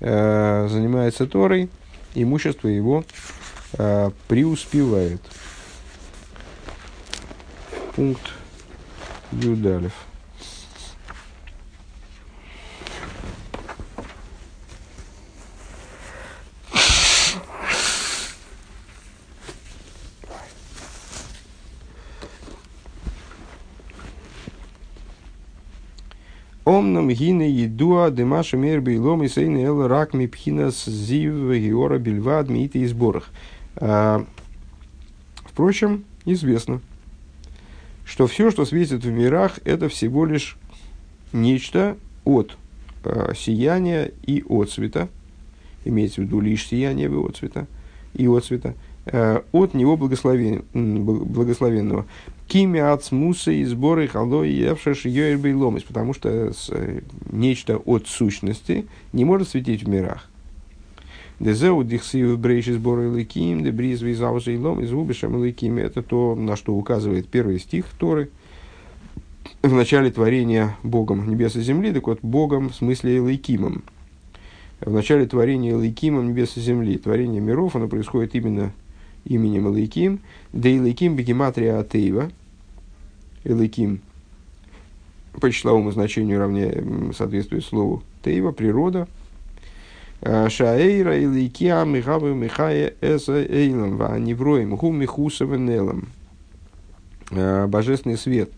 э, 0.00 0.68
занимается 0.70 1.26
Торой, 1.26 1.70
имущество 2.14 2.68
его 2.68 3.04
э, 3.78 4.10
преуспевает. 4.28 5.20
Пункт 7.96 8.32
Юдалев. 9.32 10.07
Омном 26.68 27.08
гине 27.08 27.48
едуа 27.50 28.10
демаша 28.10 28.58
мерби 28.58 28.98
лом 28.98 29.22
и 29.22 29.28
сейны 29.28 29.64
эл 29.64 29.88
рак 29.88 30.12
ми 30.12 30.26
пхинас 30.28 30.84
зив 30.84 31.50
геора 31.50 31.98
бельвад 31.98 32.50
мииты 32.50 32.80
и 32.80 32.86
сборах. 32.86 33.30
А, 33.76 34.26
впрочем, 35.46 36.04
известно, 36.26 36.82
что 38.04 38.26
все, 38.26 38.50
что 38.50 38.66
светит 38.66 39.02
в 39.02 39.10
мирах, 39.10 39.60
это 39.64 39.88
всего 39.88 40.26
лишь 40.26 40.58
нечто 41.32 41.96
от 42.26 42.58
а, 43.02 43.32
сияния 43.34 44.12
и 44.26 44.44
от 44.46 44.70
цвета, 44.70 45.08
имеется 45.86 46.20
в 46.20 46.24
виду 46.24 46.40
лишь 46.40 46.66
сияние 46.66 47.08
и 47.08 47.14
от 47.14 47.38
цвета, 47.38 47.66
и 48.12 48.28
от 48.28 48.44
цвета, 48.44 48.74
от 49.12 49.74
него 49.74 49.96
благословен, 49.96 50.64
благословенного. 50.72 52.06
Кими 52.46 52.80
от 52.80 53.04
смуса 53.04 53.50
и 53.52 53.64
сборы 53.64 54.08
халой 54.08 54.50
евшаш 54.50 55.04
ломис, 55.04 55.82
потому 55.82 56.14
что 56.14 56.52
э, 56.70 57.00
нечто 57.30 57.76
от 57.76 58.06
сущности 58.06 58.86
не 59.12 59.24
может 59.24 59.48
светить 59.48 59.82
в 59.82 59.88
мирах. 59.88 60.28
Дезеу 61.40 61.84
дихсию 61.84 62.36
брейши 62.36 62.72
сборы 62.72 63.08
лыким, 63.08 63.62
де 63.62 63.70
бриз 63.70 64.00
визауза 64.00 64.50
и 64.50 64.56
лом 64.56 64.80
из 64.80 64.92
убишем 64.92 65.36
лыким. 65.36 65.78
Это 65.78 66.02
то, 66.02 66.34
на 66.34 66.56
что 66.56 66.74
указывает 66.74 67.28
первый 67.28 67.60
стих 67.60 67.86
Торы. 67.98 68.30
В 69.62 69.72
начале 69.72 70.10
творения 70.10 70.76
Богом 70.82 71.28
небес 71.30 71.54
и 71.54 71.60
земли, 71.60 71.92
так 71.92 72.06
вот 72.06 72.20
Богом 72.22 72.70
в 72.70 72.74
смысле 72.74 73.20
Лейкимом. 73.20 73.84
В 74.80 74.92
начале 74.92 75.26
творения 75.26 75.76
Лейкимом 75.76 76.28
небес 76.28 76.56
и 76.56 76.60
земли, 76.60 76.98
творение 76.98 77.40
миров, 77.40 77.76
оно 77.76 77.88
происходит 77.88 78.34
именно 78.34 78.72
именем 79.28 79.72
Элейким, 79.72 80.20
да 80.52 80.68
Элейким 80.70 81.14
бегематрия 81.14 81.78
Атеева, 81.78 82.30
Элейким 83.44 84.00
по 85.40 85.50
числовому 85.52 85.92
значению 85.92 86.40
равняет, 86.40 86.84
соответствует 87.16 87.64
слову 87.64 88.02
Тейва, 88.24 88.50
природа. 88.50 89.06
А, 90.20 90.48
Шаэйра 90.48 91.22
Элейкиа 91.22 91.84
Михавы 91.84 92.34
Михая 92.34 92.94
Эса 93.00 93.40
Эйлам 93.44 93.96
Ваневроем 93.96 94.74
Гу 94.74 94.90
Михуса 94.90 95.44
Венелам. 95.44 96.08
А, 97.30 97.68
божественный 97.68 98.18
свет, 98.18 98.50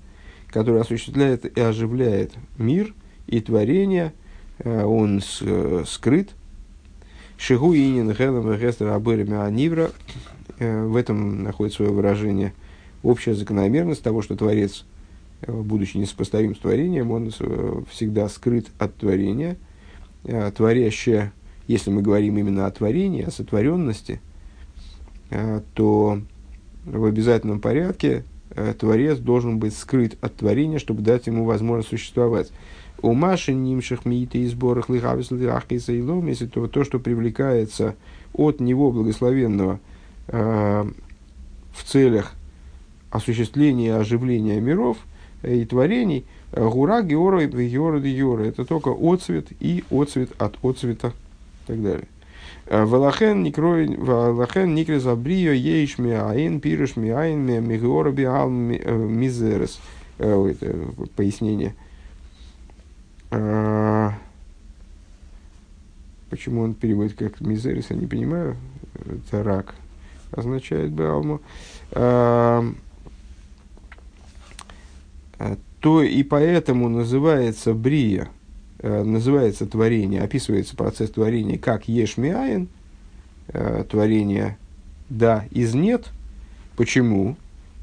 который 0.47 0.81
осуществляет 0.81 1.45
и 1.59 1.61
оживляет 1.61 2.33
мир 2.57 2.95
и 3.27 3.41
творение, 3.41 4.15
а, 4.65 4.87
он 4.87 5.21
скрыт. 5.87 6.31
Шигу 7.37 7.75
Инин 7.75 8.15
Хелем 8.15 8.51
Вегестер 8.51 8.89
Абырами 8.89 9.37
Анивра 9.37 9.91
Э, 9.91 10.40
в 10.61 10.97
этом 10.97 11.43
находит 11.43 11.75
свое 11.75 11.91
выражение 11.91 12.53
общая 13.03 13.35
закономерность 13.35 14.03
того, 14.03 14.23
что 14.23 14.37
Творец, 14.37 14.85
э, 15.43 15.53
будучи 15.53 15.97
несопоставим 15.97 16.55
с 16.55 16.59
творением, 16.59 17.11
он 17.11 17.33
э, 17.39 17.83
всегда 17.91 18.29
скрыт 18.29 18.69
от 18.79 18.95
творения. 18.95 19.57
Творящее, 20.55 21.33
если 21.67 21.91
мы 21.91 22.03
говорим 22.03 22.37
именно 22.37 22.67
о 22.67 22.71
творении, 22.71 23.23
о 23.23 23.31
сотворенности, 23.31 24.21
то 25.73 26.21
в 26.85 27.05
обязательном 27.07 27.59
порядке 27.59 28.25
Творец 28.79 29.17
должен 29.17 29.59
быть 29.59 29.75
скрыт 29.75 30.19
от 30.21 30.37
творения, 30.37 30.79
чтобы 30.79 31.01
дать 31.01 31.27
ему 31.27 31.47
возможность 31.47 31.89
существовать. 31.89 32.53
У 33.01 33.15
Маши 33.15 33.55
нимших 33.55 34.05
мииты 34.05 34.41
и 34.41 34.47
сборах 34.47 34.91
если 36.29 36.47
то, 36.47 36.67
то, 36.67 36.85
что 36.85 36.99
привлекается 36.99 37.97
от 38.35 38.61
него 38.61 38.93
благословенного 38.93 39.77
э, 39.77 39.90
в 40.31 41.85
целях 41.85 42.33
осуществления 43.11 43.97
оживления 43.97 44.61
миров 44.61 44.99
и 45.43 45.65
творений, 45.65 46.25
гура, 46.53 47.03
геора, 47.03 47.47
геора, 47.47 47.99
геора. 48.01 48.45
Это 48.45 48.65
только 48.65 48.91
отцвет 48.91 49.47
и 49.61 49.83
отцвет 49.91 50.31
от 50.41 50.65
отцвета 50.65 51.13
и 51.65 51.67
так 51.67 51.83
далее. 51.83 52.07
Валахен 52.69 53.43
никре 53.43 55.01
забрио 55.01 55.53
ейш 55.53 55.99
миаин, 55.99 56.61
пирыш 56.61 56.97
миаин, 56.97 57.47
мигеора 57.65 58.13
биал 58.13 58.49
мизерес. 58.49 59.81
Это 60.19 60.77
пояснение. 61.17 61.75
Почему 66.31 66.63
он 66.63 66.75
переводит 66.75 67.15
как 67.15 67.41
мизерис, 67.41 67.91
я 67.91 67.97
не 67.97 68.07
понимаю. 68.07 68.57
Это 68.95 69.43
рак 69.43 69.75
означает 70.33 70.93
Беалму. 70.93 71.41
А, 71.93 72.65
а, 75.39 75.57
то 75.81 76.03
и 76.03 76.23
поэтому 76.23 76.89
называется 76.89 77.73
брия, 77.73 78.29
называется 78.83 79.67
творение, 79.67 80.23
описывается 80.23 80.77
процесс 80.77 81.11
творения 81.11 81.59
как 81.59 81.89
ешмиаин, 81.89 82.69
творение 83.89 84.59
да 85.09 85.47
из 85.51 85.75
нет. 85.75 86.11
Почему? 86.77 87.37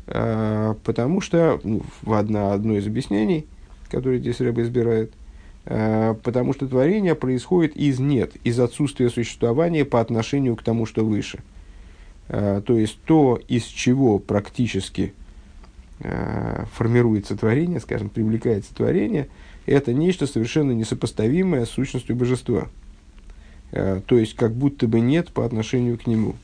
Потому 0.06 1.22
что 1.22 1.60
ну, 1.64 1.82
в 2.04 2.14
одно, 2.14 2.52
одно 2.52 2.78
из 2.78 2.86
объяснений, 2.86 3.48
которое 3.90 4.20
здесь 4.20 4.40
Рэба 4.40 4.62
избирает– 4.62 5.12
Э, 5.70 6.16
потому 6.24 6.54
что 6.54 6.66
творение 6.66 7.14
происходит 7.14 7.76
из 7.76 8.00
нет, 8.00 8.32
из 8.46 8.58
отсутствия 8.60 9.10
существования 9.10 9.84
по 9.84 10.00
отношению 10.00 10.56
к 10.56 10.64
тому, 10.64 10.86
что 10.86 11.04
выше. 11.04 11.40
Э, 12.30 12.62
то 12.66 12.78
есть 12.78 13.00
то, 13.06 13.40
из 13.48 13.64
чего 13.64 14.20
практически 14.20 15.14
э, 16.00 16.66
формируется 16.74 17.36
творение, 17.36 17.80
скажем, 17.80 18.10
привлекается 18.10 18.74
творение, 18.74 19.28
это 19.66 19.94
нечто 19.94 20.28
совершенно 20.28 20.72
несопоставимое 20.72 21.66
с 21.66 21.70
сущностью 21.70 22.16
божества. 22.16 22.70
То 23.72 24.18
есть 24.18 24.34
как 24.36 24.54
будто 24.54 24.88
бы 24.88 25.02
нет 25.02 25.34
по 25.34 25.46
отношению 25.46 25.98
к 25.98 26.08
нему. 26.08 26.36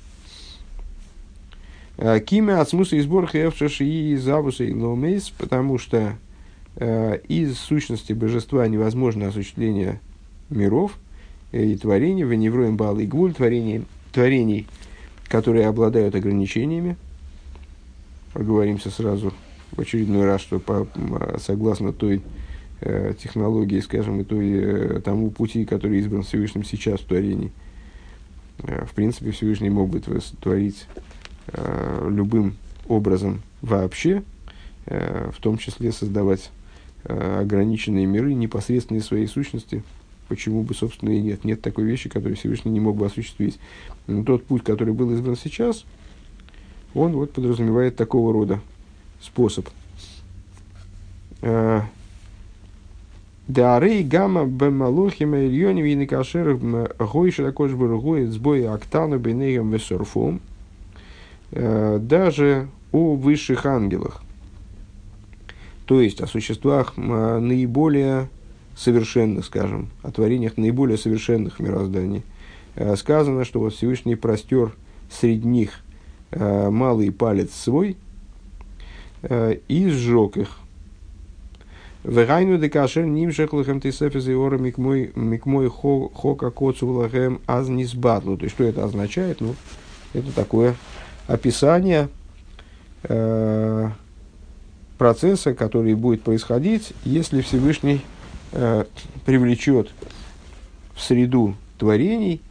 Кимя 1.96 2.60
от 2.60 2.68
смысла 2.68 2.98
и 2.98 3.00
сбор 3.00 3.30
и 3.34 4.16
завуса 4.18 4.66
и 4.66 4.74
ломейс, 4.74 5.30
потому 5.30 5.78
что 5.78 6.18
Э, 6.76 7.20
из 7.28 7.60
сущности 7.60 8.14
божества 8.14 8.68
невозможно 8.68 9.28
осуществление 9.28 10.00
миров 10.50 10.98
и 11.52 11.76
творений, 11.76 12.24
в 12.24 12.34
невроем 12.34 12.78
бал 12.78 12.98
и 12.98 13.06
гвуль, 13.06 13.34
творений, 13.34 13.84
творений, 14.12 14.66
которые 15.34 15.68
обладают 15.68 16.14
ограничениями. 16.14 16.96
Поговоримся 18.34 18.92
сразу 18.92 19.34
в 19.72 19.82
очередной 19.82 20.26
раз, 20.26 20.42
что 20.42 20.60
по, 20.60 20.88
согласно 21.40 21.92
той 21.92 22.22
э, 22.82 23.16
технологии, 23.20 23.80
скажем, 23.80 24.22
и 24.22 24.26
той, 24.26 24.52
э, 24.52 25.02
тому 25.04 25.32
пути, 25.32 25.66
который 25.66 25.98
избран 25.98 26.22
Всевышним 26.22 26.64
сейчас 26.64 27.00
в 27.00 27.06
творении, 27.06 27.52
э, 28.60 28.86
в 28.86 28.94
принципе, 28.94 29.32
Всевышний 29.32 29.72
мог 29.72 29.90
бы 29.90 30.02
творить 30.40 30.86
э, 31.48 32.08
любым 32.12 32.56
образом 32.88 33.42
вообще, 33.64 34.22
э, 34.86 35.32
в 35.36 35.42
том 35.42 35.58
числе 35.58 35.92
создавать 35.92 36.52
Э, 37.06 37.42
ограниченные 37.42 38.06
миры 38.06 38.34
непосредственной 38.34 39.02
своей 39.02 39.28
сущности, 39.28 39.84
почему 40.28 40.64
бы, 40.64 40.74
собственно, 40.74 41.12
и 41.12 41.22
нет. 41.22 41.44
Нет 41.44 41.62
такой 41.62 41.86
вещи, 41.86 42.10
которую 42.10 42.36
Всевышний 42.36 42.72
не 42.72 42.80
мог 42.80 42.98
бы 42.98 43.06
осуществить. 43.06 43.60
Но 44.08 44.24
тот 44.24 44.46
путь, 44.46 44.64
который 44.64 44.94
был 44.94 45.12
избран 45.12 45.36
сейчас, 45.36 45.86
он 46.94 47.14
вот 47.14 47.32
подразумевает 47.34 47.96
такого 47.96 48.34
рода 48.34 48.60
способ. 49.22 49.68
Э, 51.42 51.82
Дарей 53.48 54.04
гамма 54.04 54.46
бемалухим 54.46 55.36
ильони 55.36 55.82
вины 55.82 56.08
кашер 56.08 56.56
гой 56.56 57.32
широкош 57.32 57.72
бургует 57.74 58.32
сбой 58.32 58.66
актану 58.68 59.18
бенегам 59.20 59.72
весурфом. 59.72 60.40
Э, 61.52 62.00
даже 62.02 62.68
о 62.92 63.16
высших 63.16 63.66
ангелах 63.66 64.24
то 65.86 66.02
есть 66.02 66.22
о 66.22 66.28
существах 66.28 66.98
наиболее 66.98 68.30
совершенных, 68.76 69.46
скажем, 69.46 69.90
о 70.02 70.12
творениях 70.12 70.58
наиболее 70.58 70.98
совершенных 70.98 71.60
мирозданий. 71.60 72.24
А, 72.76 72.96
сказано, 72.96 73.46
что 73.46 73.60
вот 73.60 73.74
Всевышний 73.74 74.16
простер 74.16 74.74
среди 75.12 75.48
них 75.48 75.82
а, 76.32 76.70
малый 76.70 77.12
палец 77.12 77.54
свой 77.54 77.98
и 79.70 79.90
сжег 79.90 80.38
их. 80.38 80.58
Вегайну 82.04 82.58
декашер 82.58 83.06
нимшек 83.06 83.54
лахем 83.54 83.80
тисефес 83.80 84.28
и 84.28 84.34
ора 84.34 84.58
микмой 84.58 85.70
хока 85.70 86.50
коцу 86.50 86.88
лахем 86.88 87.40
аз 87.48 87.70
низбатлу. 87.70 88.36
То 88.38 88.44
есть, 88.44 88.56
что 88.56 88.66
это 88.66 88.84
означает? 88.84 89.40
Ну, 89.40 89.56
это 90.14 90.34
такое 90.34 90.76
описание 91.28 92.10
процесса, 94.98 95.54
который 95.54 95.96
будет 95.96 96.24
происходить, 96.24 96.92
если 97.06 97.40
Всевышний 97.40 98.02
э, 98.54 98.86
привлечет 99.26 99.92
в 100.96 101.02
среду 101.02 101.56
творений 101.78 102.42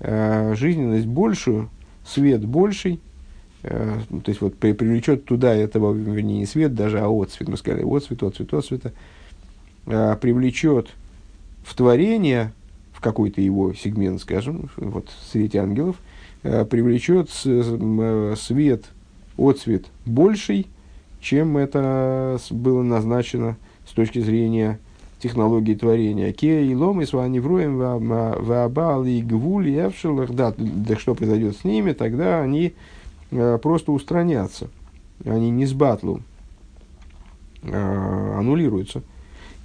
э, 0.00 0.54
жизненность 0.56 1.06
большую, 1.06 1.70
свет 2.04 2.44
больший, 2.44 3.00
э, 3.62 4.00
то 4.10 4.28
есть 4.28 4.40
вот 4.40 4.56
привлечет 4.58 5.24
туда 5.24 5.54
этого, 5.54 5.92
вернее, 5.92 6.40
не 6.40 6.46
свет 6.46 6.74
даже, 6.74 7.00
а 7.00 7.08
отцвет, 7.08 7.48
мы 7.48 7.56
сказали, 7.56 7.84
отцвет, 7.84 8.22
отцвет, 8.22 8.52
отцвета, 8.52 8.92
э, 9.86 10.16
привлечет 10.20 10.88
в 11.64 11.74
творение, 11.74 12.52
в 12.92 13.00
какой-то 13.00 13.40
его 13.40 13.72
сегмент, 13.72 14.20
скажем, 14.20 14.68
вот 14.76 15.08
свете 15.30 15.60
ангелов, 15.60 15.96
привлечет 16.42 17.30
с, 17.30 17.42
э, 17.46 18.34
свет, 18.36 18.84
отцвет 19.38 19.86
больший, 20.04 20.66
чем 21.20 21.56
это 21.56 22.38
было 22.50 22.82
назначено 22.82 23.56
с 23.88 23.92
точки 23.92 24.18
зрения 24.18 24.78
технологии 25.22 25.74
творения. 25.74 26.32
Ке 26.32 26.66
и 26.66 26.74
лом 26.74 27.00
и 27.00 27.06
свани 27.06 27.38
вроем 27.40 27.78
ваабал 27.78 29.04
и 29.04 29.22
гвуль 29.22 29.68
и. 29.68 29.88
Да, 30.30 30.52
да 30.56 30.96
что 30.96 31.14
произойдет 31.14 31.56
с 31.56 31.64
ними, 31.64 31.92
тогда 31.92 32.42
они 32.42 32.74
э, 33.30 33.58
просто 33.62 33.92
устранятся. 33.92 34.68
Они 35.24 35.50
не 35.50 35.66
с 35.66 35.72
батлу 35.72 36.20
э, 37.62 38.34
аннулируются. 38.38 39.02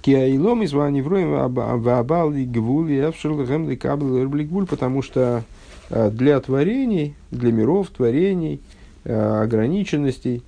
Киаилом 0.00 0.62
из 0.62 0.72
вани 0.72 1.02
вроем 1.02 1.52
ваабал 1.52 2.32
и 2.32 2.44
гвуль 2.44 2.92
и 2.92 3.00
эвшелах 3.00 3.50
эм 3.50 3.66
гвуль, 3.66 4.66
потому 4.66 5.02
что 5.02 5.42
э, 5.90 6.10
для 6.10 6.38
творений, 6.40 7.14
для 7.32 7.52
миров, 7.52 7.88
творений, 7.88 8.60
ограниченностей 9.04 10.42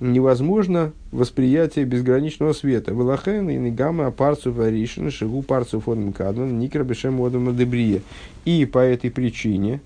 невозможно 0.00 0.92
восприятие 1.10 1.84
безграничного 1.84 2.52
света. 2.52 2.92
Велахен 2.92 3.48
и 3.48 3.70
гамма 3.70 4.10
парцу 4.10 4.52
варишин 4.52 5.10
шигу 5.10 5.42
парцу 5.42 5.80
фоном 5.80 6.12
кадман 6.12 6.58
никра 6.58 6.84
одам 6.84 7.56
дебрия. 7.56 8.02
И 8.44 8.64
по 8.64 8.78
этой 8.78 9.10
причине 9.10 9.80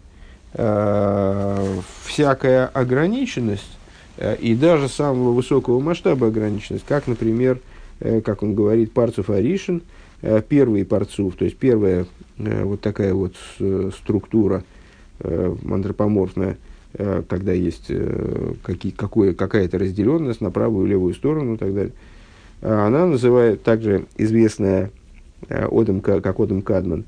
э, 0.55 1.81
всякая 2.05 2.67
ограниченность 2.67 3.79
э, 4.19 4.37
и 4.37 4.55
даже 4.55 4.89
самого 4.89 5.33
высокого 5.33 5.81
масштаба 5.81 6.27
ограниченность, 6.29 6.85
как, 6.87 7.07
например, 7.07 7.61
э, 8.01 8.21
как 8.21 8.43
он 8.43 8.55
говорит, 8.55 8.93
парцу 8.93 9.23
фаришин, 9.23 9.83
э, 10.21 10.43
первый 10.47 10.85
парцув, 10.85 11.37
то 11.37 11.45
есть 11.45 11.57
первая 11.57 12.07
э, 12.39 12.65
вот 12.65 12.83
такая 12.83 13.15
вот 13.15 13.35
э, 13.61 13.91
структура 13.99 14.63
э, 15.21 15.55
антропоморфная– 15.65 16.59
когда 16.97 17.53
есть 17.53 17.87
э, 17.89 18.55
какие, 18.63 18.93
какое, 18.93 19.33
какая-то 19.33 19.79
разделенность 19.79 20.41
на 20.41 20.51
правую 20.51 20.87
и 20.87 20.91
левую 20.91 21.15
сторону 21.15 21.55
и 21.55 21.57
так 21.57 21.75
далее. 21.75 21.93
А 22.61 22.87
она 22.87 23.07
называет 23.07 23.63
также 23.63 24.07
известная 24.17 24.91
э, 25.49 25.67
Одам, 25.71 26.01
как 26.01 26.39
Одам 26.39 26.63
Кадман, 26.63 27.05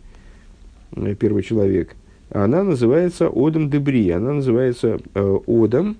первый 1.18 1.42
человек. 1.42 1.94
Она 2.30 2.62
называется 2.64 3.28
Одам 3.28 3.68
Дебрия. 3.68 4.16
Она 4.16 4.32
называется 4.32 4.98
Одам 5.14 5.96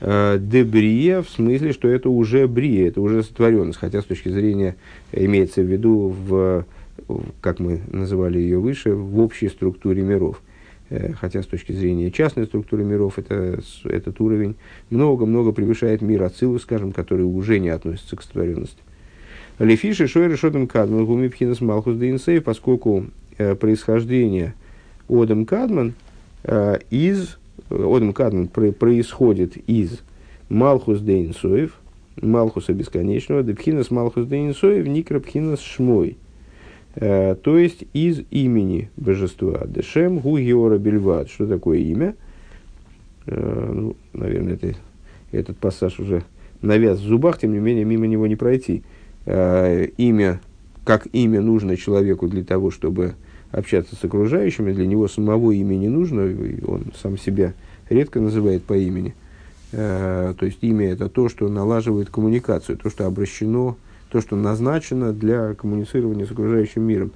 Дебрия 0.00 1.22
в 1.22 1.30
смысле, 1.30 1.72
что 1.72 1.88
это 1.88 2.10
уже 2.10 2.46
брия, 2.48 2.88
это 2.88 3.00
уже 3.00 3.22
сотворенность. 3.22 3.78
Хотя 3.78 4.02
с 4.02 4.04
точки 4.04 4.28
зрения 4.28 4.76
имеется 5.12 5.62
в 5.62 5.66
виду 5.66 6.08
в, 6.08 6.66
как 7.40 7.60
мы 7.60 7.80
называли 7.90 8.38
ее 8.38 8.58
выше, 8.58 8.94
в 8.94 9.20
общей 9.20 9.48
структуре 9.48 10.02
миров. 10.02 10.42
Э, 10.88 11.12
хотя 11.14 11.42
с 11.42 11.46
точки 11.46 11.72
зрения 11.72 12.10
частной 12.10 12.46
структуры 12.46 12.84
миров 12.84 13.18
это, 13.18 13.60
этот 13.84 14.20
уровень 14.20 14.54
много-много 14.90 15.52
превышает 15.52 16.00
мир 16.00 16.22
Ацилу, 16.22 16.58
скажем, 16.60 16.92
который 16.92 17.22
уже 17.22 17.58
не 17.58 17.70
относится 17.70 18.16
к 18.16 18.22
сотворенности. 18.22 18.78
Лефиши 19.58 20.06
Шойры 20.06 20.36
Шодом 20.36 20.68
Кадман 20.68 21.06
Гумипхинас 21.06 21.60
Малхус 21.60 21.96
Дейнсей, 21.96 22.40
поскольку 22.40 23.06
э, 23.36 23.56
происхождение 23.56 24.54
Одам 25.08 25.44
Кадман 25.44 25.94
э, 26.44 26.78
из 26.90 27.38
Одам 27.68 28.12
Кадман 28.12 28.46
про, 28.46 28.70
происходит 28.70 29.56
из 29.56 30.02
Малхус 30.48 31.00
Дейнсоев, 31.00 31.72
Малхуса 32.20 32.72
бесконечного, 32.72 33.42
Депхинас 33.42 33.90
Малхус 33.90 34.26
Дейнсоев, 34.26 34.86
Никрапхинас 34.86 35.60
Шмой– 35.60 36.16
Э, 36.25 36.25
то 36.98 37.58
есть 37.58 37.84
из 37.92 38.22
имени 38.30 38.90
божества. 38.96 39.66
Дешем 39.66 40.18
гу 40.18 40.38
бельват. 40.38 41.28
Что 41.28 41.46
такое 41.46 41.78
имя? 41.78 42.14
Э, 43.26 43.72
ну, 43.72 43.96
наверное, 44.12 44.54
это, 44.54 44.74
этот 45.32 45.58
пассаж 45.58 45.98
уже 45.98 46.24
навяз 46.62 46.98
в 46.98 47.04
зубах, 47.04 47.38
тем 47.38 47.52
не 47.52 47.58
менее, 47.58 47.84
мимо 47.84 48.06
него 48.06 48.26
не 48.26 48.36
пройти. 48.36 48.82
Э, 49.26 49.86
имя, 49.96 50.40
как 50.84 51.06
имя 51.12 51.40
нужно 51.40 51.76
человеку 51.76 52.28
для 52.28 52.44
того, 52.44 52.70
чтобы 52.70 53.14
общаться 53.50 53.96
с 53.96 54.04
окружающими, 54.04 54.72
для 54.72 54.86
него 54.86 55.08
самого 55.08 55.52
имя 55.52 55.74
не 55.74 55.88
нужно, 55.88 56.22
он 56.66 56.92
сам 57.00 57.18
себя 57.18 57.54
редко 57.88 58.20
называет 58.20 58.64
по 58.64 58.74
имени. 58.74 59.14
То 59.70 60.36
есть 60.40 60.58
имя 60.62 60.92
это 60.92 61.08
то, 61.08 61.28
что 61.28 61.48
налаживает 61.48 62.08
коммуникацию, 62.08 62.78
то, 62.78 62.88
что 62.88 63.06
обращено 63.06 63.76
то, 64.10 64.20
что 64.20 64.36
назначено 64.36 65.12
для 65.12 65.54
коммуницирования 65.54 66.26
с 66.26 66.30
окружающим 66.30 66.82
миром. 66.82 67.12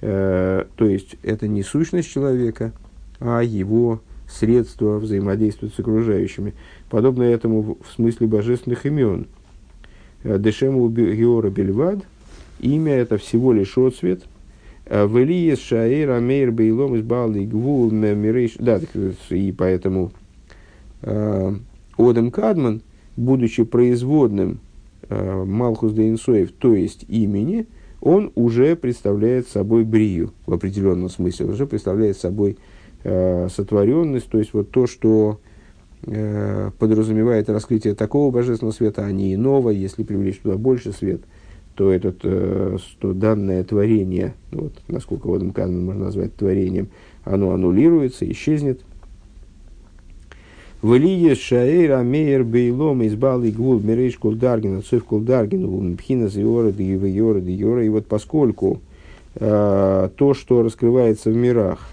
Э, 0.00 0.64
то 0.76 0.86
есть 0.86 1.16
это 1.22 1.46
не 1.48 1.62
сущность 1.62 2.10
человека, 2.10 2.72
а 3.18 3.42
его 3.42 4.00
средство 4.28 4.98
взаимодействия 4.98 5.68
с 5.68 5.78
окружающими. 5.78 6.54
Подобно 6.88 7.24
этому 7.24 7.78
в 7.82 7.92
смысле 7.94 8.26
божественных 8.26 8.86
имен. 8.86 9.26
Э, 10.22 10.38
Дешему 10.38 10.88
Геора 10.88 11.50
Бельвад, 11.50 11.98
имя 12.60 12.94
это 12.94 13.18
всего 13.18 13.52
лишь 13.52 13.76
отцвет. 13.76 14.22
Э, 14.86 15.06
Велиес 15.06 15.60
Шаэр 15.60 16.10
Амейр 16.10 16.50
Бейлом 16.52 16.96
из 16.96 17.02
Балды 17.02 17.44
Гвул 17.44 17.90
Мирейш. 17.90 18.54
Да, 18.58 18.80
и 19.28 19.52
поэтому 19.52 20.12
э, 21.02 21.54
Одем 21.98 22.30
Кадман, 22.30 22.80
будучи 23.16 23.64
производным 23.64 24.60
Э, 24.60 24.69
Малхус 25.08 25.92
де 25.92 26.16
то 26.58 26.74
есть 26.74 27.04
имени, 27.08 27.66
он 28.00 28.32
уже 28.34 28.76
представляет 28.76 29.48
собой 29.48 29.84
брию 29.84 30.32
в 30.46 30.52
определенном 30.52 31.08
смысле, 31.08 31.46
уже 31.46 31.66
представляет 31.66 32.16
собой 32.16 32.56
э, 33.04 33.48
сотворенность, 33.48 34.28
то 34.28 34.38
есть 34.38 34.54
вот 34.54 34.70
то, 34.70 34.86
что 34.86 35.40
э, 36.02 36.70
подразумевает 36.78 37.50
раскрытие 37.50 37.94
такого 37.94 38.30
божественного 38.30 38.74
света, 38.74 39.04
а 39.04 39.12
не 39.12 39.34
иного, 39.34 39.70
если 39.70 40.02
привлечь 40.02 40.38
туда 40.38 40.56
больше 40.56 40.92
свет, 40.92 41.20
то, 41.74 41.92
этот, 41.92 42.20
э, 42.22 42.78
то 42.98 43.12
данное 43.12 43.64
творение, 43.64 44.34
вот, 44.52 44.72
насколько 44.88 45.26
вот 45.26 45.42
можно 45.42 45.94
назвать 45.94 46.34
творением, 46.34 46.88
оно 47.24 47.52
аннулируется, 47.52 48.30
исчезнет, 48.30 48.80
Влие 50.82 51.34
шаэра 51.34 52.02
мейер 52.02 52.42
бейлом 52.42 53.02
из 53.02 53.14
балы 53.14 53.50
гвул 53.50 53.80
мирейш 53.80 54.16
кулдаргин, 54.16 54.78
отцов 54.78 55.04
кулдаргин, 55.04 55.96
пхина 55.98 56.28
зиора, 56.28 56.70
йора, 56.70 57.40
йора. 57.40 57.84
И 57.84 57.88
вот 57.90 58.06
поскольку 58.06 58.80
э, 59.34 60.08
то, 60.16 60.34
что 60.34 60.62
раскрывается 60.62 61.30
в 61.30 61.36
мирах, 61.36 61.90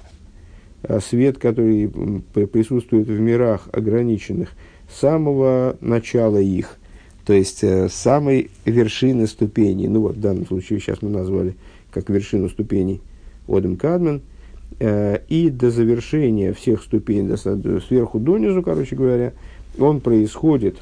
э, 0.83 1.01
свет, 1.01 1.37
который 1.37 1.89
присутствует 1.89 3.07
в 3.07 3.19
мирах 3.19 3.67
ограниченных, 3.73 4.51
с 4.89 5.01
самого 5.01 5.75
начала 5.81 6.37
их, 6.37 6.77
то 7.25 7.33
есть 7.33 7.65
э, 7.65 7.89
самой 7.89 8.49
вершины 8.63 9.27
ступени, 9.27 9.87
ну 9.87 9.99
вот 9.99 10.15
в 10.15 10.21
данном 10.21 10.47
случае 10.47 10.79
сейчас 10.79 11.01
мы 11.01 11.09
назвали 11.09 11.55
как 11.91 12.09
вершину 12.09 12.47
ступеней 12.47 13.01
Одем 13.49 13.75
Кадмен– 13.75 14.21
и 14.79 15.49
до 15.51 15.71
завершения 15.71 16.53
всех 16.53 16.83
ступеней, 16.83 17.35
сверху 17.79 18.19
донизу, 18.19 18.61
короче 18.61 18.95
говоря, 18.95 19.33
он 19.79 20.01
происходит 20.01 20.77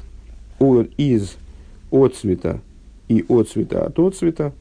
от, 0.58 0.90
из 0.96 1.36
отцвета 1.90 2.60
и 3.08 3.24
отцвета 3.28 3.86
от 3.86 3.98
отцвета. 3.98 4.52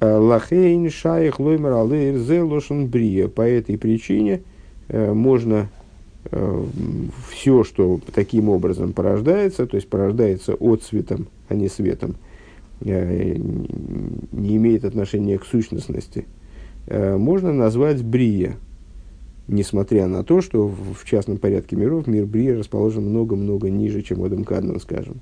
Э, 0.00 0.16
Лахейн 0.16 0.90
шайх 0.90 1.40
лоймер 1.40 1.72
алейр 1.72 2.18
зе 2.18 2.42
лошен 2.42 2.86
брия. 2.88 3.28
По 3.28 3.42
этой 3.42 3.76
причине 3.78 4.42
э, 4.88 5.12
можно 5.12 5.68
все, 7.30 7.64
что 7.64 7.98
таким 8.14 8.50
образом 8.50 8.92
порождается, 8.92 9.66
то 9.66 9.76
есть 9.76 9.88
порождается 9.88 10.52
отцветом, 10.52 11.28
а 11.48 11.54
не 11.54 11.70
светом, 11.70 12.16
не 12.82 14.56
имеет 14.56 14.84
отношения 14.84 15.38
к 15.38 15.46
сущностности– 15.46 16.26
Э, 16.39 16.39
можно 16.88 17.52
назвать 17.52 18.02
Брия, 18.02 18.56
несмотря 19.48 20.06
на 20.06 20.24
то, 20.24 20.40
что 20.40 20.66
в 20.68 21.04
частном 21.04 21.38
порядке 21.38 21.76
миров 21.76 22.06
мир 22.06 22.26
Брия 22.26 22.58
расположен 22.58 23.04
много-много 23.04 23.70
ниже, 23.70 24.02
чем 24.02 24.22
Адам 24.22 24.44
Кадман, 24.44 24.80
скажем. 24.80 25.20